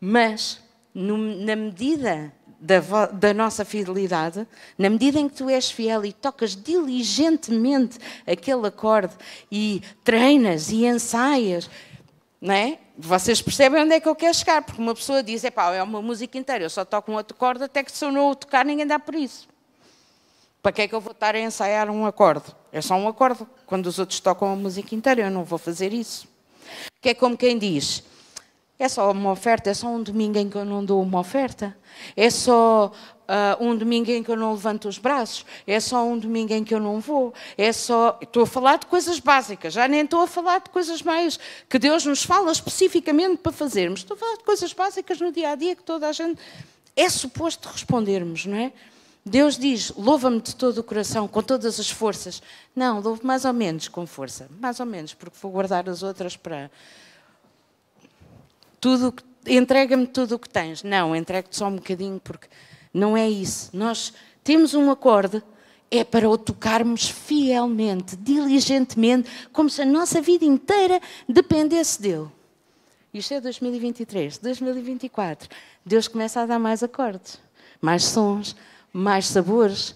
Mas, 0.00 0.60
no, 0.94 1.18
na 1.18 1.54
medida 1.54 2.32
da, 2.58 3.06
da, 3.12 3.34
nossa 3.34 3.64
fidelidade, 3.64 4.46
na 4.78 4.88
medida 4.88 5.18
em 5.18 5.28
que 5.28 5.36
tu 5.36 5.48
és 5.48 5.70
fiel 5.70 6.04
e 6.04 6.12
tocas 6.12 6.56
diligentemente 6.56 7.98
aquele 8.26 8.66
acorde 8.66 9.14
e 9.50 9.82
treinas 10.02 10.70
e 10.70 10.86
ensaias, 10.86 11.68
não 12.40 12.54
é? 12.54 12.78
Vocês 12.98 13.42
percebem 13.42 13.82
onde 13.82 13.94
é 13.94 14.00
que 14.00 14.08
eu 14.08 14.16
quero 14.16 14.34
chegar, 14.34 14.62
porque 14.62 14.80
uma 14.80 14.94
pessoa 14.94 15.22
diz, 15.22 15.44
é 15.44 15.52
é 15.74 15.82
uma 15.82 16.00
música 16.00 16.38
inteira, 16.38 16.64
eu 16.64 16.70
só 16.70 16.84
toco 16.84 17.12
um 17.12 17.14
outro 17.14 17.36
acorde, 17.36 17.64
até 17.64 17.82
que 17.82 17.92
se 17.92 18.04
eu 18.04 18.10
não 18.10 18.30
o 18.30 18.34
tocar 18.34 18.64
ninguém 18.64 18.86
dá 18.86 18.98
por 18.98 19.14
isso. 19.14 19.48
Para 20.62 20.72
que 20.72 20.82
é 20.82 20.88
que 20.88 20.94
eu 20.94 21.00
vou 21.00 21.12
estar 21.12 21.34
a 21.34 21.38
ensaiar 21.38 21.88
um 21.90 22.04
acorde? 22.06 22.46
É 22.72 22.80
só 22.80 22.96
um 22.96 23.06
acorde. 23.06 23.46
Quando 23.66 23.86
os 23.86 24.00
outros 24.00 24.18
tocam 24.18 24.52
a 24.52 24.56
música 24.56 24.96
inteira, 24.96 25.22
eu 25.22 25.30
não 25.30 25.44
vou 25.44 25.58
fazer 25.58 25.92
isso. 25.92 26.26
Que 27.00 27.10
é 27.10 27.14
como 27.14 27.36
quem 27.36 27.56
diz, 27.56 28.02
é 28.78 28.88
só 28.88 29.10
uma 29.10 29.32
oferta, 29.32 29.70
é 29.70 29.74
só 29.74 29.88
um 29.88 30.02
domingo 30.02 30.38
em 30.38 30.50
que 30.50 30.56
eu 30.56 30.64
não 30.64 30.84
dou 30.84 31.02
uma 31.02 31.20
oferta. 31.20 31.76
É 32.14 32.28
só 32.28 32.92
uh, 33.26 33.64
um 33.64 33.74
domingo 33.74 34.10
em 34.10 34.22
que 34.22 34.30
eu 34.30 34.36
não 34.36 34.52
levanto 34.52 34.88
os 34.88 34.98
braços. 34.98 35.46
É 35.66 35.80
só 35.80 36.04
um 36.04 36.18
domingo 36.18 36.52
em 36.52 36.62
que 36.62 36.74
eu 36.74 36.80
não 36.80 37.00
vou. 37.00 37.32
É 37.56 37.72
só. 37.72 38.18
Estou 38.20 38.42
a 38.42 38.46
falar 38.46 38.78
de 38.78 38.86
coisas 38.86 39.18
básicas, 39.18 39.72
já 39.72 39.88
nem 39.88 40.02
estou 40.02 40.20
a 40.20 40.26
falar 40.26 40.60
de 40.60 40.70
coisas 40.70 41.02
mais 41.02 41.38
que 41.68 41.78
Deus 41.78 42.04
nos 42.04 42.22
fala 42.22 42.52
especificamente 42.52 43.38
para 43.38 43.52
fazermos. 43.52 44.00
Estou 44.00 44.14
a 44.14 44.18
falar 44.18 44.36
de 44.36 44.44
coisas 44.44 44.72
básicas 44.72 45.20
no 45.20 45.32
dia 45.32 45.50
a 45.50 45.54
dia 45.54 45.74
que 45.74 45.82
toda 45.82 46.06
a 46.08 46.12
gente 46.12 46.40
é 46.94 47.08
suposto 47.08 47.68
respondermos, 47.68 48.46
não 48.46 48.56
é? 48.56 48.72
Deus 49.24 49.58
diz: 49.58 49.90
louva-me 49.96 50.40
de 50.40 50.54
todo 50.54 50.78
o 50.78 50.84
coração, 50.84 51.26
com 51.26 51.42
todas 51.42 51.80
as 51.80 51.90
forças. 51.90 52.42
Não, 52.74 53.00
louvo 53.00 53.26
mais 53.26 53.44
ou 53.44 53.52
menos 53.52 53.88
com 53.88 54.06
força. 54.06 54.48
Mais 54.60 54.78
ou 54.80 54.86
menos, 54.86 55.14
porque 55.14 55.36
vou 55.40 55.50
guardar 55.50 55.88
as 55.88 56.02
outras 56.02 56.36
para 56.36 56.70
tudo, 58.80 59.14
entrega-me 59.46 60.06
tudo 60.06 60.34
o 60.36 60.38
que 60.38 60.48
tens. 60.48 60.82
Não, 60.82 61.14
entrego-te 61.14 61.56
só 61.56 61.68
um 61.68 61.76
bocadinho, 61.76 62.20
porque 62.22 62.48
não 62.92 63.16
é 63.16 63.28
isso. 63.28 63.70
Nós 63.72 64.12
temos 64.42 64.74
um 64.74 64.90
acorde, 64.90 65.42
é 65.90 66.04
para 66.04 66.28
o 66.28 66.36
tocarmos 66.36 67.08
fielmente, 67.08 68.16
diligentemente, 68.16 69.30
como 69.52 69.70
se 69.70 69.82
a 69.82 69.86
nossa 69.86 70.20
vida 70.20 70.44
inteira 70.44 71.00
dependesse 71.28 72.00
dele. 72.00 72.28
Isto 73.12 73.34
é 73.34 73.40
2023, 73.40 74.38
2024. 74.38 75.48
Deus 75.84 76.08
começa 76.08 76.40
a 76.40 76.46
dar 76.46 76.58
mais 76.58 76.82
acordes, 76.82 77.40
mais 77.80 78.04
sons, 78.04 78.56
mais 78.92 79.26
sabores, 79.26 79.94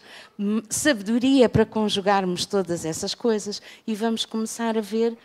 sabedoria 0.69 1.49
para 1.49 1.67
conjugarmos 1.67 2.47
todas 2.47 2.85
essas 2.85 3.15
coisas 3.15 3.61
e 3.87 3.95
vamos 3.95 4.25
começar 4.25 4.77
a 4.77 4.81
ver, 4.81 5.17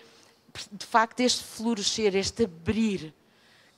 de 0.72 0.86
facto, 0.86 1.20
este 1.20 1.44
florescer, 1.44 2.16
este 2.16 2.44
abrir 2.44 3.14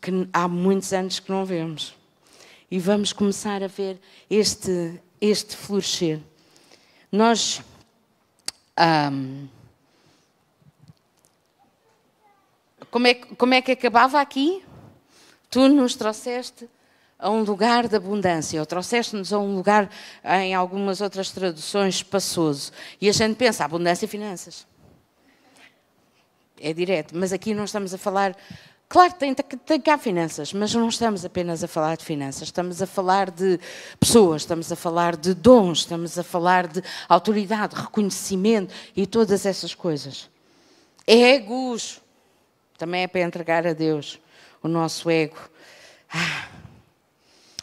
que 0.07 0.29
há 0.31 0.47
muitos 0.47 0.93
anos 0.93 1.19
que 1.19 1.29
não 1.29 1.43
vemos. 1.43 1.93
E 2.71 2.79
vamos 2.79 3.11
começar 3.11 3.61
a 3.61 3.67
ver 3.67 3.99
este, 4.29 5.01
este 5.19 5.53
florescer. 5.57 6.21
Nós. 7.11 7.61
Um, 8.79 9.49
como, 12.89 13.07
é, 13.07 13.15
como 13.15 13.53
é 13.53 13.61
que 13.61 13.73
acabava 13.73 14.21
aqui? 14.21 14.63
Tu 15.49 15.67
nos 15.67 15.95
trouxeste 15.95 16.69
a 17.19 17.29
um 17.29 17.43
lugar 17.43 17.89
de 17.89 17.97
abundância, 17.97 18.61
ou 18.61 18.65
trouxeste-nos 18.65 19.33
a 19.33 19.39
um 19.39 19.55
lugar, 19.55 19.89
em 20.23 20.55
algumas 20.55 21.01
outras 21.01 21.31
traduções, 21.31 21.95
espaçoso. 21.95 22.71
E 23.01 23.09
a 23.09 23.11
gente 23.11 23.35
pensa, 23.35 23.65
abundância 23.65 24.05
e 24.05 24.07
finanças. 24.07 24.65
É 26.61 26.71
direto, 26.71 27.13
mas 27.17 27.33
aqui 27.33 27.53
não 27.53 27.65
estamos 27.65 27.93
a 27.93 27.97
falar 27.97 28.37
Claro 28.89 29.13
que 29.13 29.19
tem, 29.19 29.33
tem 29.33 29.81
cá 29.81 29.97
finanças, 29.97 30.53
mas 30.53 30.73
não 30.73 30.87
estamos 30.87 31.25
apenas 31.25 31.61
a 31.61 31.67
falar 31.67 31.97
de 31.97 32.05
finanças, 32.05 32.43
estamos 32.43 32.81
a 32.81 32.87
falar 32.87 33.29
de 33.29 33.59
pessoas, 33.99 34.43
estamos 34.43 34.71
a 34.71 34.77
falar 34.77 35.17
de 35.17 35.33
dons, 35.33 35.79
estamos 35.79 36.17
a 36.17 36.23
falar 36.23 36.67
de 36.67 36.81
autoridade, 37.09 37.75
reconhecimento 37.75 38.73
e 38.95 39.05
todas 39.05 39.45
essas 39.45 39.75
coisas. 39.75 40.29
Egos, 41.05 42.01
também 42.77 43.03
é 43.03 43.07
para 43.07 43.21
entregar 43.21 43.67
a 43.67 43.73
Deus 43.73 44.19
o 44.63 44.69
nosso 44.69 45.09
ego. 45.09 45.37
Ah. 46.09 46.47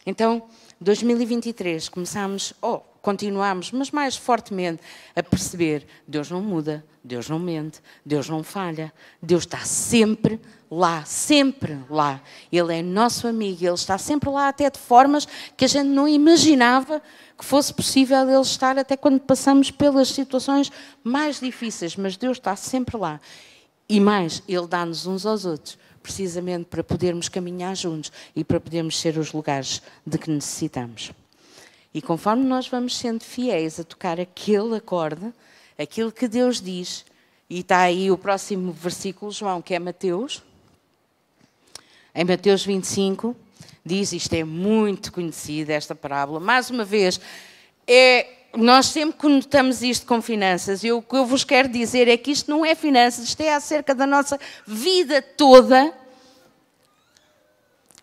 Então, 0.04 0.42
2023, 0.78 1.88
começamos, 1.88 2.52
oh, 2.60 2.80
continuamos, 3.00 3.72
mas 3.72 3.90
mais 3.90 4.14
fortemente, 4.14 4.82
a 5.16 5.22
perceber: 5.22 5.86
Deus 6.06 6.30
não 6.30 6.42
muda, 6.42 6.84
Deus 7.02 7.30
não 7.30 7.38
mente, 7.38 7.80
Deus 8.04 8.28
não 8.28 8.42
falha, 8.42 8.92
Deus 9.22 9.44
está 9.44 9.60
sempre 9.60 10.38
lá, 10.74 11.04
sempre 11.04 11.78
lá. 11.88 12.20
Ele 12.50 12.78
é 12.78 12.82
nosso 12.82 13.28
amigo, 13.28 13.64
ele 13.64 13.74
está 13.74 13.96
sempre 13.96 14.28
lá, 14.28 14.48
até 14.48 14.68
de 14.68 14.78
formas 14.78 15.26
que 15.56 15.64
a 15.64 15.68
gente 15.68 15.88
não 15.88 16.08
imaginava 16.08 17.00
que 17.38 17.44
fosse 17.44 17.72
possível 17.72 18.28
ele 18.28 18.40
estar, 18.40 18.78
até 18.78 18.96
quando 18.96 19.20
passamos 19.20 19.70
pelas 19.70 20.08
situações 20.08 20.70
mais 21.02 21.40
difíceis, 21.40 21.96
mas 21.96 22.16
Deus 22.16 22.38
está 22.38 22.54
sempre 22.56 22.96
lá. 22.96 23.20
E 23.88 24.00
mais, 24.00 24.42
Ele 24.48 24.66
dá-nos 24.66 25.06
uns 25.06 25.26
aos 25.26 25.44
outros, 25.44 25.78
precisamente 26.02 26.64
para 26.64 26.82
podermos 26.82 27.28
caminhar 27.28 27.76
juntos 27.76 28.10
e 28.34 28.44
para 28.44 28.60
podermos 28.60 28.98
ser 28.98 29.18
os 29.18 29.32
lugares 29.32 29.82
de 30.06 30.16
que 30.16 30.30
necessitamos. 30.30 31.12
E 31.92 32.00
conforme 32.00 32.44
nós 32.44 32.66
vamos 32.68 32.96
sendo 32.96 33.22
fiéis 33.22 33.78
a 33.78 33.84
tocar 33.84 34.18
aquele 34.18 34.76
acorde, 34.76 35.32
aquilo 35.78 36.10
que 36.10 36.26
Deus 36.26 36.60
diz, 36.60 37.04
e 37.48 37.60
está 37.60 37.80
aí 37.80 38.10
o 38.10 38.18
próximo 38.18 38.72
versículo, 38.72 39.30
João, 39.30 39.60
que 39.60 39.74
é 39.74 39.78
Mateus, 39.78 40.42
em 42.14 42.24
Mateus 42.24 42.64
25, 42.64 43.34
diz, 43.84 44.12
isto 44.12 44.32
é 44.34 44.44
muito 44.44 45.12
conhecido, 45.12 45.70
esta 45.70 45.94
parábola, 45.94 46.38
mais 46.38 46.70
uma 46.70 46.84
vez, 46.84 47.20
é, 47.86 48.26
nós 48.56 48.86
sempre 48.86 49.18
conotamos 49.18 49.82
isto 49.82 50.06
com 50.06 50.22
finanças, 50.22 50.84
e 50.84 50.92
o 50.92 51.02
que 51.02 51.16
eu 51.16 51.26
vos 51.26 51.44
quero 51.44 51.68
dizer 51.68 52.08
é 52.08 52.16
que 52.16 52.30
isto 52.30 52.50
não 52.50 52.64
é 52.64 52.74
finanças, 52.74 53.24
isto 53.24 53.40
é 53.40 53.52
acerca 53.52 53.94
da 53.94 54.06
nossa 54.06 54.38
vida 54.66 55.20
toda. 55.20 55.92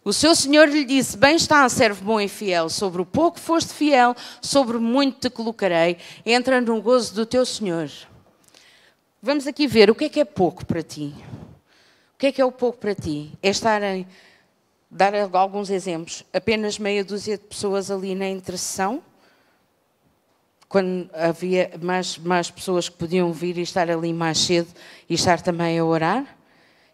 O 0.03 0.12
seu 0.12 0.36
Senhor 0.36 0.68
lhe 0.68 0.84
disse: 0.84 1.15
Bem 1.15 1.36
está, 1.36 1.68
servo 1.70 2.03
bom 2.03 2.20
e 2.20 2.27
fiel, 2.27 2.70
sobre 2.70 3.01
o 3.01 3.06
pouco 3.06 3.39
foste 3.39 3.72
fiel, 3.72 4.15
sobre 4.41 4.77
muito 4.77 5.20
te 5.20 5.30
colocarei, 5.30 5.98
entra 6.25 6.60
no 6.60 6.82
gozo 6.82 7.13
do 7.13 7.25
teu 7.25 7.46
Senhor. 7.46 7.89
vamos 9.22 9.48
aqui 9.48 9.68
ver 9.68 9.89
o 9.89 9.96
que 9.96 10.06
é 10.06 10.10
que 10.10 10.20
é 10.20 10.25
pouco 10.25 10.65
para 10.65 10.82
ti. 10.82 11.13
Que 12.22 12.28
é 12.28 12.32
que 12.32 12.40
é 12.40 12.46
o 12.46 12.51
pouco 12.51 12.78
para 12.78 12.94
ti? 12.94 13.32
É 13.42 13.50
estar 13.50 13.82
em, 13.82 14.06
dar 14.92 15.12
alguns 15.34 15.72
exemplos, 15.72 16.24
apenas 16.32 16.78
meia 16.78 17.04
dúzia 17.04 17.36
de 17.36 17.44
pessoas 17.44 17.90
ali 17.90 18.13
na 18.13 18.30
intercessão, 18.30 19.01
quando 20.70 21.10
havia 21.16 21.72
mais, 21.82 22.20
mais 22.20 22.51
pessoas 22.51 22.88
que 22.88 22.96
podiam 22.96 23.34
vir 23.34 23.58
e 23.58 23.63
estar 23.63 23.90
ali 23.90 24.13
mais 24.13 24.38
cedo 24.38 24.68
e 25.10 25.16
estar 25.16 25.42
também 25.42 25.80
a 25.80 25.84
orar. 25.84 26.38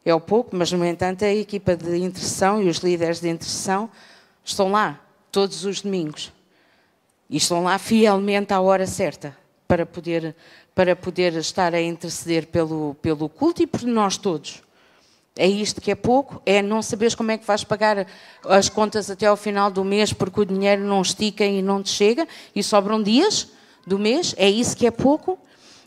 É 0.05 0.15
o 0.15 0.21
pouco, 0.21 0.55
mas 0.55 0.71
no 0.71 0.85
entanto 0.85 1.25
a 1.25 1.33
equipa 1.33 1.75
de 1.75 1.97
intercessão 1.97 2.63
e 2.63 2.69
os 2.69 2.77
líderes 2.77 3.19
de 3.19 3.27
intercessão 3.27 3.91
estão 4.45 4.71
lá 4.71 4.97
todos 5.29 5.65
os 5.65 5.81
domingos. 5.81 6.31
E 7.29 7.35
estão 7.35 7.65
lá 7.65 7.77
fielmente 7.77 8.53
à 8.53 8.61
hora 8.61 8.87
certa 8.87 9.35
para 9.67 9.85
poder, 9.85 10.33
para 10.73 10.95
poder 10.95 11.33
estar 11.33 11.75
a 11.75 11.81
interceder 11.81 12.47
pelo, 12.47 12.95
pelo 13.01 13.27
culto 13.27 13.61
e 13.61 13.67
por 13.67 13.81
nós 13.83 14.15
todos. 14.15 14.65
É 15.37 15.47
isto 15.47 15.79
que 15.79 15.91
é 15.91 15.95
pouco? 15.95 16.41
É 16.45 16.61
não 16.61 16.81
saberes 16.81 17.13
como 17.13 17.31
é 17.31 17.37
que 17.37 17.45
vais 17.45 17.63
pagar 17.63 18.07
as 18.45 18.69
contas 18.69 19.09
até 19.09 19.27
ao 19.27 19.37
final 19.37 19.69
do 19.69 19.83
mês 19.83 20.11
porque 20.11 20.41
o 20.41 20.45
dinheiro 20.45 20.83
não 20.83 21.01
estica 21.01 21.45
e 21.45 21.61
não 21.61 21.83
te 21.83 21.89
chega 21.89 22.27
e 22.55 22.63
sobram 22.63 23.01
dias 23.01 23.47
do 23.85 23.99
mês? 23.99 24.33
É 24.37 24.49
isso 24.49 24.75
que 24.75 24.87
é 24.87 24.91
pouco? 24.91 25.37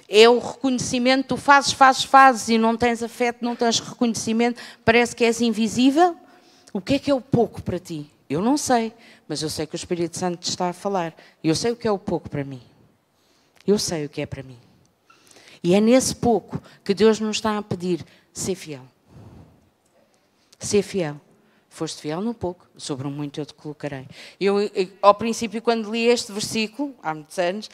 É 0.09 0.29
o 0.29 0.39
reconhecimento, 0.39 1.29
tu 1.29 1.37
fazes, 1.37 1.73
fazes, 1.73 2.05
fazes 2.05 2.49
e 2.49 2.59
não 2.59 2.77
tens 2.77 3.03
afeto, 3.03 3.45
não 3.45 3.55
tens 3.55 3.81
reconhecimento, 3.81 4.61
parece 4.85 5.15
que 5.15 5.25
és 5.25 5.41
invisível? 5.41 6.17
O 6.73 6.81
que 6.81 6.95
é 6.95 6.99
que 6.99 7.11
é 7.11 7.15
o 7.15 7.21
pouco 7.21 7.63
para 7.63 7.79
ti? 7.79 8.11
Eu 8.29 8.41
não 8.41 8.57
sei, 8.57 8.93
mas 9.27 9.43
eu 9.43 9.51
sei 9.51 9.67
que 9.67 9.75
o 9.75 9.77
Espírito 9.77 10.17
Santo 10.17 10.39
te 10.39 10.49
está 10.49 10.69
a 10.69 10.73
falar. 10.73 11.15
Eu 11.43 11.55
sei 11.55 11.73
o 11.73 11.77
que 11.77 11.87
é 11.87 11.91
o 11.91 11.99
pouco 11.99 12.31
para 12.31 12.45
mim. 12.45 12.63
Eu 13.67 13.79
sei 13.79 14.05
o 14.05 14.09
que 14.09 14.21
é 14.21 14.27
para 14.27 14.43
mim. 14.43 14.59
E 15.63 15.75
é 15.75 15.81
nesse 15.81 16.15
pouco 16.15 16.63
que 16.85 16.95
Deus 16.95 17.19
nos 17.19 17.37
está 17.37 17.59
a 17.59 17.63
pedir 17.63 18.05
ser 18.33 18.55
fiel. 18.55 18.83
Ser 20.61 20.83
fiel. 20.83 21.21
Foste 21.69 22.03
fiel 22.03 22.21
no 22.21 22.35
pouco, 22.35 22.67
sobre 22.77 23.07
o 23.07 23.11
muito 23.11 23.41
eu 23.41 23.47
te 23.47 23.55
colocarei. 23.55 24.07
Eu, 24.41 24.57
ao 25.01 25.15
princípio, 25.15 25.63
quando 25.63 25.91
li 25.91 26.07
este 26.07 26.33
versículo, 26.33 26.95
há 27.03 27.15
muitos 27.15 27.39
anos, 27.39 27.71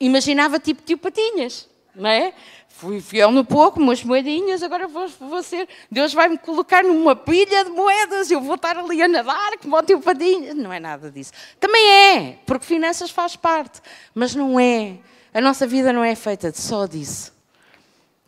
imaginava 0.00 0.58
tipo 0.58 0.82
tio 0.82 0.98
Patinhas, 0.98 1.68
não 1.94 2.08
é? 2.08 2.32
Fui 2.68 3.00
fiel 3.00 3.30
no 3.30 3.44
pouco, 3.44 3.78
umas 3.78 4.02
moedinhas, 4.02 4.62
agora 4.62 4.88
vou, 4.88 5.06
vou 5.20 5.42
ser. 5.42 5.68
Deus 5.90 6.12
vai 6.12 6.28
me 6.28 6.38
colocar 6.38 6.82
numa 6.82 7.14
pilha 7.14 7.64
de 7.64 7.70
moedas, 7.70 8.30
eu 8.30 8.40
vou 8.40 8.56
estar 8.56 8.76
ali 8.76 9.00
a 9.00 9.06
nadar 9.06 9.58
como 9.58 9.76
o 9.76 9.82
teu 9.82 10.00
padinho. 10.00 10.54
Não 10.54 10.72
é 10.72 10.80
nada 10.80 11.10
disso. 11.10 11.32
Também 11.60 11.86
é, 11.86 12.38
porque 12.44 12.66
finanças 12.66 13.10
faz 13.10 13.36
parte, 13.36 13.80
mas 14.12 14.34
não 14.34 14.58
é. 14.58 14.98
A 15.32 15.40
nossa 15.40 15.66
vida 15.66 15.92
não 15.92 16.02
é 16.02 16.14
feita 16.14 16.52
só 16.52 16.86
disso. 16.86 17.32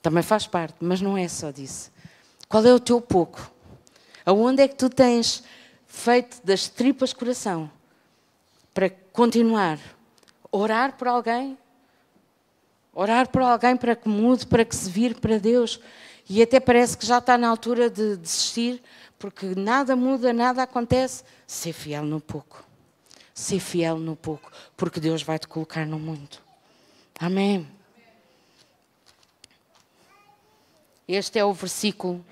Também 0.00 0.22
faz 0.22 0.46
parte, 0.46 0.76
mas 0.78 1.00
não 1.00 1.16
é 1.16 1.26
só 1.26 1.50
disso. 1.50 1.90
Qual 2.48 2.64
é 2.64 2.72
o 2.72 2.78
teu 2.78 3.00
pouco? 3.00 3.55
Aonde 4.26 4.62
é 4.62 4.66
que 4.66 4.74
tu 4.74 4.90
tens 4.90 5.44
feito 5.86 6.44
das 6.44 6.68
tripas 6.68 7.12
coração 7.12 7.70
para 8.74 8.90
continuar? 8.90 9.78
Orar 10.50 10.96
por 10.96 11.06
alguém? 11.06 11.56
Orar 12.92 13.28
por 13.28 13.42
alguém 13.42 13.76
para 13.76 13.94
que 13.94 14.08
mude, 14.08 14.44
para 14.44 14.64
que 14.64 14.74
se 14.74 14.90
vire 14.90 15.14
para 15.14 15.38
Deus. 15.38 15.78
E 16.28 16.42
até 16.42 16.58
parece 16.58 16.98
que 16.98 17.06
já 17.06 17.18
está 17.18 17.38
na 17.38 17.48
altura 17.48 17.88
de 17.88 18.16
desistir, 18.16 18.82
porque 19.16 19.54
nada 19.54 19.94
muda, 19.94 20.32
nada 20.32 20.64
acontece. 20.64 21.22
Ser 21.46 21.72
fiel 21.72 22.02
no 22.02 22.20
pouco. 22.20 22.64
Ser 23.32 23.60
fiel 23.60 23.96
no 23.96 24.16
pouco, 24.16 24.50
porque 24.76 24.98
Deus 24.98 25.22
vai 25.22 25.38
te 25.38 25.46
colocar 25.46 25.86
no 25.86 26.00
mundo. 26.00 26.38
Amém. 27.20 27.68
Este 31.06 31.38
é 31.38 31.44
o 31.44 31.52
versículo 31.52 32.24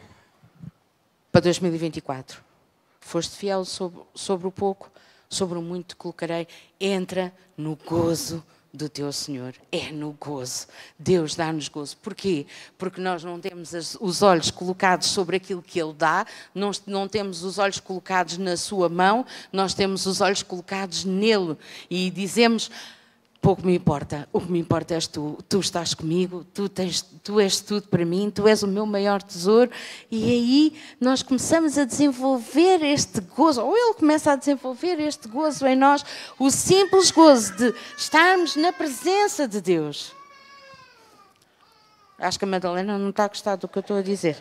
para 1.34 1.40
2024. 1.40 2.40
Foste 3.00 3.36
fiel 3.36 3.64
sobre, 3.64 4.00
sobre 4.14 4.46
o 4.46 4.52
pouco, 4.52 4.88
sobre 5.28 5.58
o 5.58 5.62
muito 5.62 5.88
te 5.88 5.96
colocarei. 5.96 6.46
Entra 6.80 7.34
no 7.56 7.74
gozo 7.74 8.40
do 8.72 8.88
teu 8.88 9.10
Senhor. 9.12 9.52
É 9.72 9.90
no 9.90 10.12
gozo. 10.12 10.68
Deus 10.96 11.34
dá-nos 11.34 11.66
gozo. 11.66 11.96
Porquê? 11.96 12.46
Porque 12.78 13.00
nós 13.00 13.24
não 13.24 13.40
temos 13.40 13.72
os 14.00 14.22
olhos 14.22 14.52
colocados 14.52 15.08
sobre 15.08 15.34
aquilo 15.38 15.60
que 15.60 15.80
Ele 15.80 15.92
dá, 15.92 16.24
não, 16.54 16.70
não 16.86 17.08
temos 17.08 17.42
os 17.42 17.58
olhos 17.58 17.80
colocados 17.80 18.38
na 18.38 18.56
Sua 18.56 18.88
mão, 18.88 19.26
nós 19.52 19.74
temos 19.74 20.06
os 20.06 20.20
olhos 20.20 20.44
colocados 20.44 21.04
nele. 21.04 21.56
E 21.90 22.12
dizemos 22.12 22.70
pouco 23.44 23.66
me 23.66 23.74
importa. 23.76 24.26
O 24.32 24.40
que 24.40 24.50
me 24.50 24.58
importa 24.58 24.94
és 24.94 25.06
tu. 25.06 25.38
Tu 25.46 25.60
estás 25.60 25.92
comigo, 25.92 26.46
tu, 26.54 26.66
tens, 26.66 27.02
tu 27.02 27.38
és 27.38 27.60
tudo 27.60 27.86
para 27.88 28.02
mim, 28.02 28.30
tu 28.30 28.48
és 28.48 28.62
o 28.62 28.66
meu 28.66 28.86
maior 28.86 29.22
tesouro. 29.22 29.70
E 30.10 30.24
aí 30.32 30.80
nós 30.98 31.22
começamos 31.22 31.76
a 31.76 31.84
desenvolver 31.84 32.82
este 32.82 33.20
gozo, 33.20 33.62
ou 33.62 33.76
ele 33.76 33.94
começa 33.94 34.32
a 34.32 34.36
desenvolver 34.36 34.98
este 34.98 35.28
gozo 35.28 35.66
em 35.66 35.76
nós, 35.76 36.02
o 36.38 36.50
simples 36.50 37.10
gozo 37.10 37.54
de 37.54 37.74
estarmos 37.98 38.56
na 38.56 38.72
presença 38.72 39.46
de 39.46 39.60
Deus. 39.60 40.12
Acho 42.18 42.38
que 42.38 42.46
a 42.46 42.48
Madalena 42.48 42.96
não 42.96 43.10
está 43.10 43.24
a 43.24 43.28
gostar 43.28 43.56
do 43.56 43.68
que 43.68 43.76
eu 43.76 43.82
estou 43.82 43.98
a 43.98 44.02
dizer. 44.02 44.38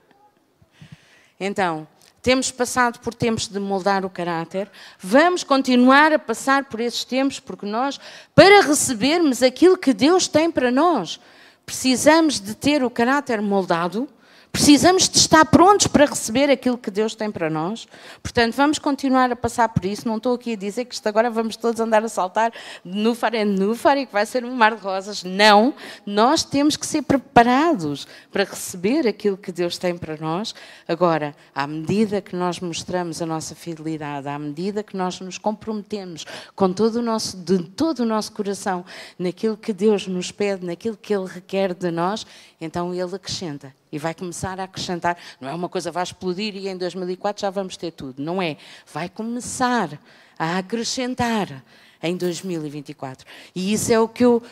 então. 1.40 1.88
Temos 2.22 2.50
passado 2.50 2.98
por 3.00 3.14
tempos 3.14 3.48
de 3.48 3.58
moldar 3.58 4.04
o 4.04 4.10
caráter, 4.10 4.70
vamos 4.98 5.42
continuar 5.42 6.12
a 6.12 6.18
passar 6.18 6.64
por 6.64 6.80
esses 6.80 7.04
tempos, 7.04 7.40
porque 7.40 7.64
nós, 7.64 7.98
para 8.34 8.60
recebermos 8.60 9.42
aquilo 9.42 9.78
que 9.78 9.94
Deus 9.94 10.28
tem 10.28 10.50
para 10.50 10.70
nós, 10.70 11.18
precisamos 11.64 12.38
de 12.38 12.54
ter 12.54 12.84
o 12.84 12.90
caráter 12.90 13.40
moldado 13.40 14.08
Precisamos 14.52 15.08
de 15.08 15.16
estar 15.16 15.44
prontos 15.44 15.86
para 15.86 16.04
receber 16.04 16.50
aquilo 16.50 16.76
que 16.76 16.90
Deus 16.90 17.14
tem 17.14 17.30
para 17.30 17.48
nós. 17.48 17.86
Portanto, 18.20 18.54
vamos 18.54 18.80
continuar 18.80 19.30
a 19.30 19.36
passar 19.36 19.68
por 19.68 19.84
isso. 19.84 20.08
Não 20.08 20.16
estou 20.16 20.34
aqui 20.34 20.54
a 20.54 20.56
dizer 20.56 20.86
que 20.86 20.94
isto 20.94 21.06
agora 21.06 21.30
vamos 21.30 21.56
todos 21.56 21.80
andar 21.80 22.04
a 22.04 22.08
saltar 22.08 22.52
de 22.84 22.98
nufar 22.98 23.32
em 23.34 23.44
nufar 23.44 23.96
e 23.96 24.06
que 24.06 24.12
vai 24.12 24.26
ser 24.26 24.44
um 24.44 24.52
mar 24.54 24.74
de 24.74 24.82
rosas. 24.82 25.22
Não. 25.22 25.72
Nós 26.04 26.42
temos 26.42 26.76
que 26.76 26.84
ser 26.84 27.02
preparados 27.02 28.08
para 28.32 28.42
receber 28.42 29.06
aquilo 29.06 29.36
que 29.36 29.52
Deus 29.52 29.78
tem 29.78 29.96
para 29.96 30.16
nós. 30.16 30.52
Agora, 30.88 31.34
à 31.54 31.66
medida 31.66 32.20
que 32.20 32.34
nós 32.34 32.58
mostramos 32.58 33.22
a 33.22 33.26
nossa 33.26 33.54
fidelidade, 33.54 34.28
à 34.28 34.38
medida 34.38 34.82
que 34.82 34.96
nós 34.96 35.20
nos 35.20 35.38
comprometemos 35.38 36.26
com 36.56 36.72
todo 36.72 36.96
o 36.96 37.02
nosso, 37.02 37.36
de 37.36 37.62
todo 37.62 38.00
o 38.00 38.06
nosso 38.06 38.32
coração 38.32 38.84
naquilo 39.16 39.56
que 39.56 39.72
Deus 39.72 40.08
nos 40.08 40.32
pede, 40.32 40.66
naquilo 40.66 40.96
que 40.96 41.14
Ele 41.14 41.26
requer 41.26 41.72
de 41.72 41.90
nós, 41.92 42.26
então 42.60 42.92
Ele 42.92 43.14
acrescenta 43.14 43.79
e 43.92 43.98
vai 43.98 44.14
começar 44.14 44.60
a 44.60 44.64
acrescentar. 44.64 45.16
Não 45.40 45.48
é 45.48 45.54
uma 45.54 45.68
coisa 45.68 45.90
vai 45.90 46.02
explodir 46.02 46.56
e 46.56 46.68
em 46.68 46.76
2004 46.76 47.42
já 47.42 47.50
vamos 47.50 47.76
ter 47.76 47.90
tudo. 47.90 48.22
Não 48.22 48.40
é. 48.40 48.56
Vai 48.92 49.08
começar 49.08 49.98
a 50.38 50.58
acrescentar 50.58 51.62
em 52.02 52.16
2024. 52.16 53.26
E 53.54 53.72
isso 53.72 53.92
é 53.92 54.00
o 54.00 54.08
que 54.08 54.24
eu 54.24 54.42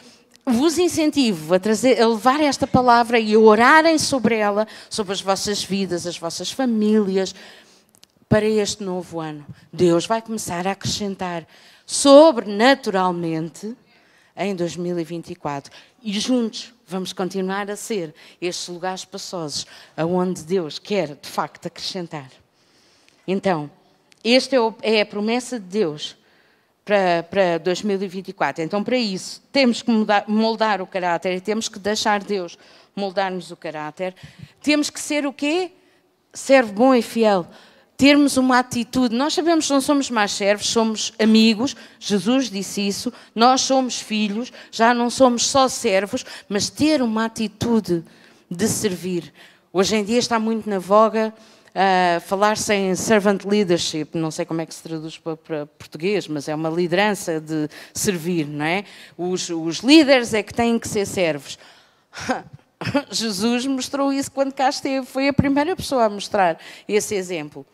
vos 0.45 0.79
incentivo 0.79 1.55
a, 1.55 1.59
trazer, 1.59 2.01
a 2.01 2.09
levar 2.09 2.41
esta 2.41 2.67
palavra 2.67 3.19
e 3.19 3.35
a 3.35 3.39
orarem 3.39 3.99
sobre 3.99 4.37
ela, 4.37 4.67
sobre 4.89 5.13
as 5.13 5.21
vossas 5.21 5.63
vidas, 5.63 6.07
as 6.07 6.19
vossas 6.19 6.51
famílias, 6.51 7.35
para 8.29 8.45
este 8.45 8.83
novo 8.83 9.21
ano. 9.21 9.47
Deus 9.73 10.07
vai 10.07 10.21
começar 10.21 10.67
a 10.67 10.73
acrescentar 10.73 11.47
sobrenaturalmente 11.87 13.75
em 14.37 14.55
2024. 14.55 15.73
E 16.03 16.19
juntos 16.21 16.75
vamos 16.89 17.13
continuar 17.13 17.71
a 17.71 17.77
ser 17.77 18.15
estes 18.41 18.69
lugares 18.69 19.01
espaçosos 19.01 19.67
aonde 19.97 20.43
Deus 20.43 20.79
quer, 20.79 21.15
de 21.15 21.29
facto, 21.29 21.67
acrescentar. 21.67 22.31
Então, 23.27 23.71
esta 24.25 24.57
é, 24.57 24.97
é 24.97 25.01
a 25.03 25.07
promessa 25.07 25.61
de 25.61 25.67
Deus 25.67 26.17
para, 26.85 27.23
para 27.25 27.59
2024. 27.59 28.65
Então, 28.65 28.83
para 28.83 28.97
isso, 28.97 29.43
temos 29.53 29.83
que 29.83 29.91
mudar, 29.91 30.25
moldar 30.27 30.81
o 30.81 30.87
caráter 30.87 31.37
e 31.37 31.41
temos 31.41 31.69
que 31.69 31.79
deixar 31.79 32.25
Deus 32.25 32.59
moldar-nos 32.97 33.51
o 33.51 33.57
caráter. 33.57 34.15
Temos 34.63 34.89
que 34.91 34.99
ser 34.99 35.27
o 35.27 35.33
quê? 35.33 35.71
Servo 36.33 36.73
bom 36.73 36.95
e 36.95 37.03
fiel 37.03 37.47
termos 37.99 38.37
uma 38.37 38.61
atitude. 38.61 39.15
Nós 39.15 39.35
sabemos 39.35 39.67
que 39.67 39.73
não 39.73 39.81
somos 39.81 40.09
mais 40.09 40.31
servos, 40.31 40.69
somos 40.69 41.13
amigos. 41.19 41.75
Jesus 41.99 42.49
disse 42.49 42.87
isso. 42.87 43.13
Nós 43.35 43.63
somos 43.63 44.01
filhos, 44.01 44.53
já 44.71 44.95
não 44.95 45.11
somos 45.11 45.45
só 45.45 45.67
servos, 45.69 46.25
mas 46.49 46.71
ter 46.71 47.03
uma 47.03 47.25
atitude 47.25 48.05
de 48.49 48.69
servir. 48.69 49.35
Hoje 49.73 49.97
em 49.97 50.05
dia 50.05 50.19
está 50.19 50.39
muito 50.39 50.71
na 50.71 50.79
voga 50.79 51.35
uh, 51.69 52.21
falar-se 52.21 52.73
em 52.73 52.95
servant 52.95 53.45
leadership, 53.45 54.11
não 54.15 54.31
sei 54.31 54.45
como 54.45 54.61
é 54.61 54.67
que 54.67 54.75
se 54.75 54.83
traduz 54.83 55.19
para, 55.19 55.37
para, 55.37 55.67
português, 55.67 56.29
mas 56.29 56.49
é 56.49 56.55
uma 56.55 56.71
liderança 56.71 57.41
de 57.41 57.69
servir, 57.93 58.47
não 58.47 58.65
é? 58.65 58.85
Os, 59.17 59.51
os 59.51 59.79
líderes 59.79 60.33
é 60.35 60.43
que 60.43 60.55
têm 60.55 60.79
que 60.79 60.87
ser 60.87 61.05
servos. 61.05 61.59
Jesus 63.11 63.67
mostrou 63.67 64.13
isso 64.13 64.31
quando 64.31 64.53
cá 64.53 64.69
esteve, 64.69 65.05
foi 65.05 65.27
a 65.27 65.33
primeira 65.33 65.75
pessoa 65.75 66.05
a 66.05 66.09
mostrar 66.09 66.61
esse 66.87 67.17
exemplo. 67.17 67.67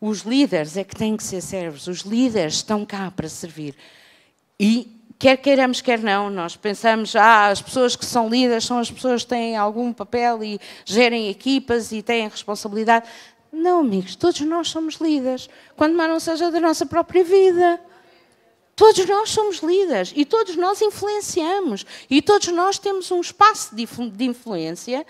Os 0.00 0.20
líderes 0.20 0.76
é 0.76 0.84
que 0.84 0.94
têm 0.94 1.16
que 1.16 1.24
ser 1.24 1.40
servos, 1.40 1.86
os 1.88 2.00
líderes 2.00 2.54
estão 2.54 2.86
cá 2.86 3.10
para 3.10 3.28
servir. 3.28 3.74
E 4.58 4.96
quer 5.18 5.36
queiramos, 5.36 5.80
quer 5.80 5.98
não, 5.98 6.30
nós 6.30 6.56
pensamos, 6.56 7.16
ah, 7.16 7.48
as 7.48 7.60
pessoas 7.60 7.96
que 7.96 8.06
são 8.06 8.28
líderes 8.28 8.64
são 8.64 8.78
as 8.78 8.90
pessoas 8.90 9.24
que 9.24 9.30
têm 9.30 9.56
algum 9.56 9.92
papel 9.92 10.42
e 10.44 10.60
gerem 10.84 11.28
equipas 11.28 11.90
e 11.90 12.00
têm 12.00 12.28
responsabilidade. 12.28 13.08
Não, 13.52 13.80
amigos, 13.80 14.14
todos 14.14 14.40
nós 14.42 14.68
somos 14.68 14.96
líderes, 14.96 15.48
quando 15.76 15.96
mais 15.96 16.10
não 16.10 16.20
seja 16.20 16.50
da 16.50 16.60
nossa 16.60 16.86
própria 16.86 17.24
vida. 17.24 17.80
Todos 18.76 19.04
nós 19.06 19.30
somos 19.30 19.58
líderes 19.58 20.12
e 20.14 20.24
todos 20.24 20.54
nós 20.54 20.80
influenciamos 20.80 21.84
e 22.08 22.22
todos 22.22 22.46
nós 22.46 22.78
temos 22.78 23.10
um 23.10 23.20
espaço 23.20 23.74
de 23.74 24.24
influência 24.24 25.04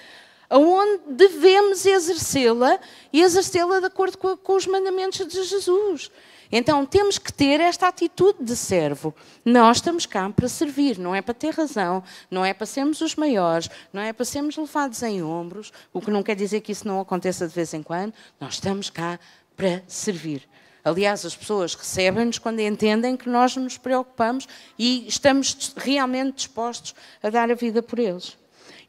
onde 0.51 1.13
devemos 1.13 1.85
exercê-la 1.85 2.79
e 3.13 3.23
exercê-la 3.23 3.81
de 3.81 3.87
acordo 3.87 4.17
com, 4.17 4.57
os 4.57 4.67
mandamentos 4.67 5.27
de 5.27 5.43
Jesus. 5.45 6.11
Então 6.51 6.87
temos 6.87 7.19
que 7.19 7.33
ter 7.33 7.61
esta 7.61 7.89
atitude 7.89 8.43
de 8.43 8.57
servo. 8.57 9.15
Nós 9.45 9.77
estamos 9.77 10.07
cá 10.07 10.31
para 10.31 10.49
servir, 10.49 10.99
não 10.99 11.15
é 11.15 11.21
para 11.21 11.35
ter 11.35 11.55
razão, 11.55 12.03
não 12.31 12.45
é 12.45 12.55
para 12.55 12.65
sermos 12.65 13.01
os 13.03 13.15
maiores, 13.15 13.69
não 13.93 14.01
é 14.01 14.13
para 14.13 14.25
sermos 14.25 14.57
levados 14.57 15.03
em 15.03 15.23
ombros, 15.23 15.73
o 15.93 16.01
que 16.01 16.11
não 16.11 16.23
quer 16.23 16.35
dizer 16.35 16.63
que 16.63 16.73
isso 16.73 16.89
não 16.89 17.01
aconteça 17.01 17.47
de 17.47 17.55
vez 17.55 17.75
em 17.75 17.83
quando. 17.83 18.15
Nós 18.41 18.55
estamos 18.55 18.89
cá 18.89 19.21
para 19.57 19.83
servir. 19.87 20.49
Aliás, 20.83 21.27
as 21.27 21.37
pessoas 21.37 21.75
recebem-nos 21.75 22.39
quando 22.39 22.61
entendem 22.61 23.15
que 23.15 23.29
nós 23.29 23.55
nos 23.57 23.77
preocupamos 23.77 24.49
e 24.79 25.07
estamos 25.07 25.75
realmente 25.77 26.37
dispostos 26.37 26.95
a 27.23 27.29
dar 27.29 27.51
a 27.51 27.55
vida 27.55 27.83
por 27.83 27.99
eles. 27.99 28.39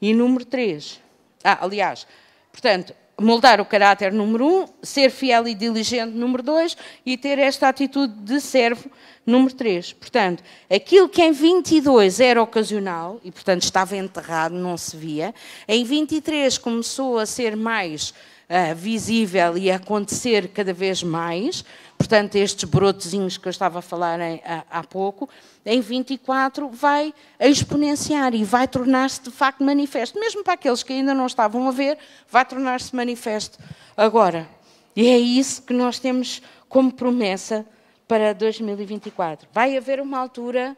E 0.02 0.14
número 0.14 0.46
três, 0.46 1.02
ah, 1.44 1.60
aliás, 1.62 2.06
portanto, 2.52 2.94
moldar 3.20 3.60
o 3.60 3.66
caráter 3.66 4.12
número 4.12 4.46
um, 4.46 4.66
ser 4.82 5.10
fiel 5.10 5.48
e 5.48 5.54
diligente 5.54 6.16
número 6.16 6.42
dois 6.42 6.78
e 7.06 7.18
ter 7.18 7.38
esta 7.38 7.68
atitude 7.68 8.14
de 8.14 8.40
servo 8.40 8.90
número 9.26 9.54
três. 9.54 9.94
Portanto, 9.94 10.44
aquilo 10.70 11.10
que 11.10 11.22
em 11.22 11.32
22 11.32 12.20
era 12.20 12.42
ocasional 12.42 13.20
e, 13.24 13.32
portanto, 13.32 13.64
estava 13.64 13.96
enterrado, 13.96 14.56
não 14.56 14.78
se 14.78 14.96
via, 14.96 15.34
em 15.68 15.84
23 15.84 16.58
começou 16.58 17.20
a 17.20 17.26
ser 17.26 17.56
mais 17.56 18.10
uh, 18.10 18.76
visível 18.76 19.58
e 19.58 19.70
a 19.70 19.76
acontecer 19.76 20.50
cada 20.50 20.74
vez 20.74 21.04
mais, 21.04 21.64
portanto, 21.98 22.36
estes 22.36 22.64
brotezinhos 22.64 23.38
que 23.38 23.48
eu 23.48 23.52
estava 23.52 23.80
a 23.80 23.82
falar 23.84 24.20
em, 24.20 24.42
há, 24.46 24.64
há 24.70 24.84
pouco, 24.84 25.30
em 25.70 25.82
24 25.82 26.68
vai 26.70 27.14
exponenciar 27.40 28.34
e 28.34 28.44
vai 28.44 28.68
tornar-se 28.68 29.22
de 29.22 29.30
facto 29.30 29.64
manifesto. 29.64 30.20
Mesmo 30.20 30.44
para 30.44 30.54
aqueles 30.54 30.82
que 30.82 30.94
ainda 30.94 31.14
não 31.14 31.28
estavam 31.28 31.68
a 31.68 31.72
ver, 31.72 31.96
vai 32.28 32.44
tornar-se 32.44 32.96
manifesto 32.96 33.60
agora. 33.96 34.50
E 34.96 35.08
é 35.08 35.18
isso 35.20 35.62
que 35.62 35.72
nós 35.72 36.00
temos 36.00 36.42
como 36.68 36.92
promessa 36.92 37.64
para 38.08 38.34
2024. 38.34 39.48
Vai 39.54 39.78
haver 39.78 40.02
uma 40.02 40.18
altura, 40.18 40.76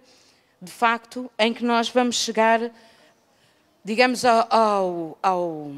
de 0.61 0.71
facto, 0.71 1.31
em 1.39 1.53
que 1.53 1.63
nós 1.63 1.87
vamos 1.87 2.17
chegar, 2.17 2.59
digamos, 3.85 4.25
ao, 4.25 4.47
ao, 4.49 5.17
ao 5.23 5.71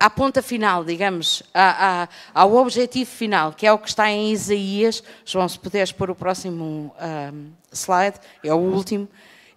à 0.00 0.08
ponta 0.08 0.40
final, 0.40 0.82
digamos, 0.82 1.42
à, 1.52 2.04
à, 2.04 2.08
ao 2.32 2.56
objetivo 2.56 3.10
final, 3.10 3.52
que 3.52 3.66
é 3.66 3.72
o 3.72 3.78
que 3.78 3.88
está 3.88 4.10
em 4.10 4.32
Isaías. 4.32 5.02
João, 5.26 5.46
se 5.46 5.58
puderes 5.58 5.92
pôr 5.92 6.10
o 6.10 6.14
próximo 6.14 6.94
um, 6.98 7.50
slide, 7.70 8.16
é 8.42 8.54
o 8.54 8.56
último. 8.56 9.06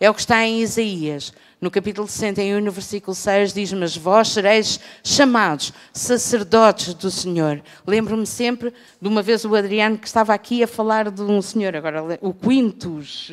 É 0.01 0.09
o 0.09 0.13
que 0.13 0.19
está 0.19 0.45
em 0.45 0.61
Isaías. 0.61 1.31
No 1.61 1.71
capítulo 1.71 2.09
61, 2.09 2.59
no 2.59 2.73
versículo 2.73 3.15
6, 3.15 3.53
diz: 3.53 3.71
Mas 3.71 3.95
vós 3.95 4.27
sereis 4.27 4.81
chamados 5.01 5.71
sacerdotes 5.93 6.93
do 6.93 7.09
Senhor. 7.09 7.63
Lembro-me 7.87 8.27
sempre 8.27 8.73
de 9.01 9.07
uma 9.07 9.21
vez 9.21 9.45
o 9.45 9.55
Adriano 9.55 9.97
que 9.97 10.07
estava 10.07 10.33
aqui 10.33 10.61
a 10.61 10.67
falar 10.67 11.09
de 11.09 11.21
um 11.21 11.41
senhor, 11.41 11.73
agora 11.73 12.19
o 12.19 12.33
Quintus. 12.33 13.31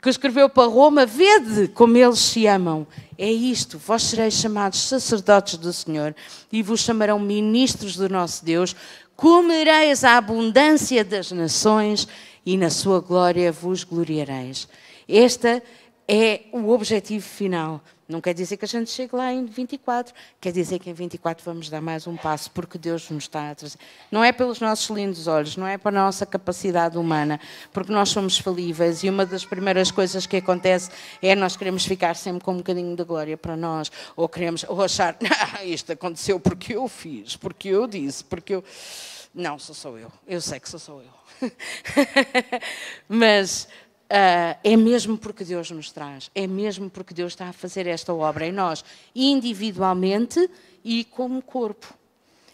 Que 0.00 0.08
escreveu 0.08 0.48
para 0.48 0.70
Roma, 0.70 1.06
vede 1.06 1.68
como 1.68 1.96
eles 1.96 2.18
se 2.18 2.46
amam. 2.46 2.86
É 3.18 3.30
isto, 3.30 3.78
vós 3.78 4.02
sereis 4.02 4.34
chamados 4.34 4.80
sacerdotes 4.80 5.56
do 5.56 5.72
Senhor 5.72 6.14
e 6.52 6.62
vos 6.62 6.80
chamarão 6.80 7.18
ministros 7.18 7.96
do 7.96 8.08
nosso 8.08 8.44
Deus, 8.44 8.74
comereis 9.16 10.04
a 10.04 10.16
abundância 10.16 11.04
das 11.04 11.30
nações 11.32 12.08
e 12.44 12.56
na 12.56 12.70
sua 12.70 13.00
glória 13.00 13.52
vos 13.52 13.84
gloriareis. 13.84 14.68
Esta 15.08 15.62
é 16.08 16.42
o 16.52 16.70
objetivo 16.70 17.26
final. 17.26 17.82
Não 18.10 18.20
quer 18.20 18.34
dizer 18.34 18.56
que 18.56 18.64
a 18.64 18.68
gente 18.68 18.90
chegue 18.90 19.14
lá 19.14 19.32
em 19.32 19.46
24, 19.46 20.12
quer 20.40 20.52
dizer 20.52 20.80
que 20.80 20.90
em 20.90 20.92
24 20.92 21.44
vamos 21.44 21.70
dar 21.70 21.80
mais 21.80 22.06
um 22.06 22.16
passo, 22.16 22.50
porque 22.50 22.76
Deus 22.76 23.08
nos 23.08 23.24
está 23.24 23.50
a 23.50 23.54
trazer. 23.54 23.78
Não 24.10 24.24
é 24.24 24.32
pelos 24.32 24.58
nossos 24.60 24.90
lindos 24.90 25.28
olhos, 25.28 25.56
não 25.56 25.66
é 25.66 25.78
para 25.78 25.90
a 25.90 26.04
nossa 26.04 26.26
capacidade 26.26 26.98
humana, 26.98 27.40
porque 27.72 27.92
nós 27.92 28.08
somos 28.08 28.36
falíveis 28.36 29.04
e 29.04 29.08
uma 29.08 29.24
das 29.24 29.44
primeiras 29.44 29.92
coisas 29.92 30.26
que 30.26 30.36
acontece 30.36 30.90
é 31.22 31.36
nós 31.36 31.56
queremos 31.56 31.84
ficar 31.84 32.16
sempre 32.16 32.42
com 32.42 32.52
um 32.52 32.56
bocadinho 32.56 32.96
de 32.96 33.04
glória 33.04 33.36
para 33.36 33.56
nós, 33.56 33.92
ou 34.16 34.28
queremos 34.28 34.64
ou 34.68 34.82
achar, 34.82 35.16
ah, 35.54 35.64
isto 35.64 35.92
aconteceu 35.92 36.40
porque 36.40 36.74
eu 36.74 36.88
fiz, 36.88 37.36
porque 37.36 37.68
eu 37.68 37.86
disse, 37.86 38.24
porque 38.24 38.54
eu. 38.54 38.64
Não, 39.32 39.56
sou 39.60 39.74
só 39.76 39.96
eu. 39.96 40.10
Eu 40.26 40.40
sei 40.40 40.58
que 40.58 40.68
sou 40.68 40.80
só 40.80 41.00
eu. 41.00 41.20
Mas 43.08 43.68
Uh, 44.10 44.58
é 44.64 44.76
mesmo 44.76 45.16
porque 45.16 45.44
Deus 45.44 45.70
nos 45.70 45.92
traz, 45.92 46.32
é 46.34 46.44
mesmo 46.44 46.90
porque 46.90 47.14
Deus 47.14 47.32
está 47.32 47.48
a 47.48 47.52
fazer 47.52 47.86
esta 47.86 48.12
obra 48.12 48.44
em 48.44 48.50
nós, 48.50 48.84
individualmente 49.14 50.50
e 50.84 51.04
como 51.04 51.40
corpo, 51.40 51.94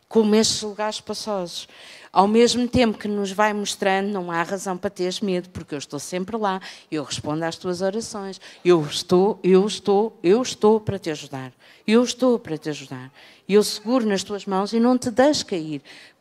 como 0.07 0.35
estes 0.35 0.61
lugares 0.61 0.97
espaçosos. 0.97 1.67
Ao 2.13 2.29
mesmo 2.29 2.69
tempo 2.69 2.99
que 2.99 3.09
nos 3.09 3.33
vai 3.33 3.55
mostrando, 3.55 4.11
não 4.11 4.31
há 4.31 4.43
razão 4.43 4.77
para 4.77 4.91
teres 4.91 5.23
medo, 5.23 5.49
porque 5.49 5.75
eu 5.75 5.79
estou 5.79 5.99
sempre 5.99 6.37
lá, 6.37 6.61
eu 6.91 7.03
respondo 7.03 7.43
às 7.43 7.57
tuas 7.57 7.81
orações, 7.81 8.39
eu 8.63 8.83
estou, 8.83 9.41
eu 9.43 9.67
estou, 9.67 10.19
eu 10.23 10.43
estou 10.43 10.79
para 10.79 10.99
te 10.99 11.11
ajudar, 11.11 11.55
eu 11.87 12.05
estou 12.05 12.39
para 12.39 12.59
te 12.59 12.69
ajudar. 12.69 13.11
Eu 13.49 13.63
seguro 13.63 14.05
nas 14.05 14.23
tuas 14.23 14.45
mãos 14.45 14.73
e 14.73 14.81
não 14.81 14.99
te 14.99 15.11
deixo 15.11 15.47
cair, 15.47 15.81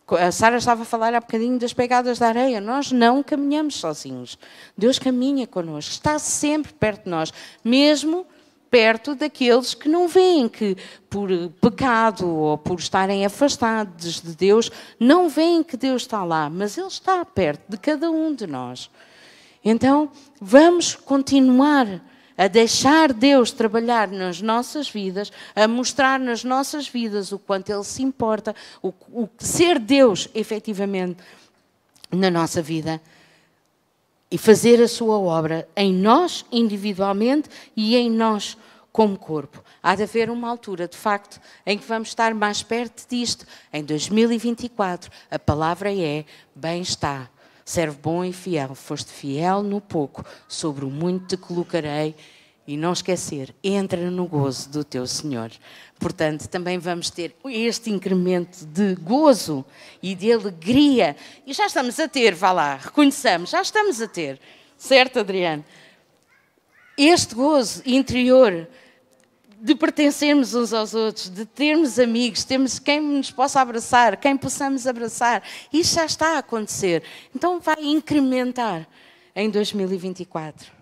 a 0.09 0.31
Sara 0.31 0.57
estava 0.57 0.83
a 0.83 0.85
falar 0.85 1.13
há 1.13 1.19
bocadinho 1.19 1.57
das 1.57 1.73
pegadas 1.73 2.19
da 2.19 2.27
areia. 2.27 2.61
Nós 2.61 2.91
não 2.91 3.23
caminhamos 3.23 3.75
sozinhos. 3.75 4.37
Deus 4.77 4.99
caminha 4.99 5.47
connosco, 5.47 5.91
está 5.91 6.19
sempre 6.19 6.73
perto 6.73 7.05
de 7.05 7.09
nós, 7.09 7.33
mesmo 7.63 8.25
perto 8.69 9.15
daqueles 9.15 9.73
que 9.73 9.87
não 9.87 10.07
veem 10.07 10.49
que, 10.49 10.75
por 11.09 11.29
pecado 11.61 12.27
ou 12.27 12.57
por 12.57 12.77
estarem 12.77 13.25
afastados 13.25 14.21
de 14.21 14.35
Deus, 14.35 14.69
não 14.99 15.29
veem 15.29 15.63
que 15.63 15.77
Deus 15.77 16.01
está 16.01 16.23
lá, 16.23 16.49
mas 16.49 16.77
Ele 16.77 16.87
está 16.87 17.23
perto 17.23 17.63
de 17.69 17.77
cada 17.77 18.11
um 18.11 18.35
de 18.35 18.45
nós. 18.45 18.89
Então, 19.63 20.11
vamos 20.39 20.93
continuar 20.93 22.01
a 22.37 22.47
deixar 22.47 23.13
Deus 23.13 23.51
trabalhar 23.51 24.07
nas 24.07 24.41
nossas 24.41 24.89
vidas, 24.89 25.31
a 25.55 25.67
mostrar 25.67 26.19
nas 26.19 26.43
nossas 26.43 26.87
vidas 26.87 27.31
o 27.31 27.39
quanto 27.39 27.71
Ele 27.71 27.83
se 27.83 28.03
importa, 28.03 28.55
o, 28.81 28.93
o 29.11 29.29
ser 29.37 29.79
Deus 29.79 30.27
efetivamente 30.33 31.23
na 32.11 32.29
nossa 32.29 32.61
vida 32.61 33.01
e 34.29 34.37
fazer 34.37 34.81
a 34.81 34.87
sua 34.87 35.17
obra 35.17 35.67
em 35.75 35.93
nós 35.93 36.45
individualmente 36.51 37.49
e 37.75 37.95
em 37.95 38.09
nós 38.09 38.57
como 38.91 39.17
corpo. 39.17 39.63
Há 39.83 39.95
de 39.95 40.03
haver 40.03 40.29
uma 40.29 40.49
altura, 40.49 40.87
de 40.87 40.97
facto, 40.97 41.39
em 41.65 41.77
que 41.77 41.85
vamos 41.85 42.09
estar 42.09 42.33
mais 42.33 42.63
perto 42.63 43.05
disto. 43.09 43.45
Em 43.71 43.83
2024, 43.83 45.11
a 45.29 45.37
palavra 45.37 45.93
é: 45.93 46.25
bem 46.55 46.81
está 46.81 47.29
Servo 47.67 47.97
bom 47.99 48.23
e 48.23 48.32
fiel, 48.32 48.75
foste 48.75 49.12
fiel 49.12 49.63
no 49.63 49.82
pouco, 49.82 50.23
sobre 50.47 50.86
o 50.86 50.89
muito 50.89 51.30
te 51.30 51.36
colocarei. 51.36 52.15
E 52.67 52.78
não 52.78 52.93
esquecer, 52.93 53.54
entra 53.63 54.10
no 54.10 54.25
gozo 54.25 54.69
do 54.69 54.84
teu 54.84 55.06
Senhor. 55.06 55.51
Portanto, 55.99 56.47
também 56.47 56.80
vamos 56.80 57.12
ter 57.12 57.36
este 57.45 57.91
incremento 57.91 58.65
de 58.65 58.95
gozo 58.95 59.63
e 60.01 60.15
de 60.15 60.32
alegria. 60.32 61.15
E 61.45 61.54
já 61.54 61.67
estamos 61.67 61.99
a 61.99 62.08
ter, 62.08 62.34
vá 62.34 62.51
lá, 62.51 62.75
reconheçamos, 62.75 63.51
já 63.51 63.62
estamos 63.62 64.01
a 64.01 64.08
ter. 64.08 64.39
Certo, 64.78 65.19
Adriano? 65.19 65.63
Este 66.97 67.36
gozo 67.36 67.84
interior 67.86 68.67
de 69.65 69.73
pertencermos 69.73 70.54
uns 70.54 70.71
aos 70.71 70.93
outros, 70.93 71.28
de 71.28 71.43
termos 71.43 71.97
amigos, 71.97 72.43
termos 72.43 72.78
quem 72.78 73.01
nos 73.01 73.32
possa 73.32 73.60
abraçar, 73.60 74.15
quem 74.15 74.38
possamos 74.38 74.86
abraçar. 74.86 75.41
Isso 75.73 75.95
já 75.95 76.06
está 76.06 76.36
a 76.36 76.38
acontecer. 76.38 77.01
Então 77.36 77.60
vai 77.60 77.82
incrementar 77.82 78.88
em 79.36 79.49
2024. 79.49 80.74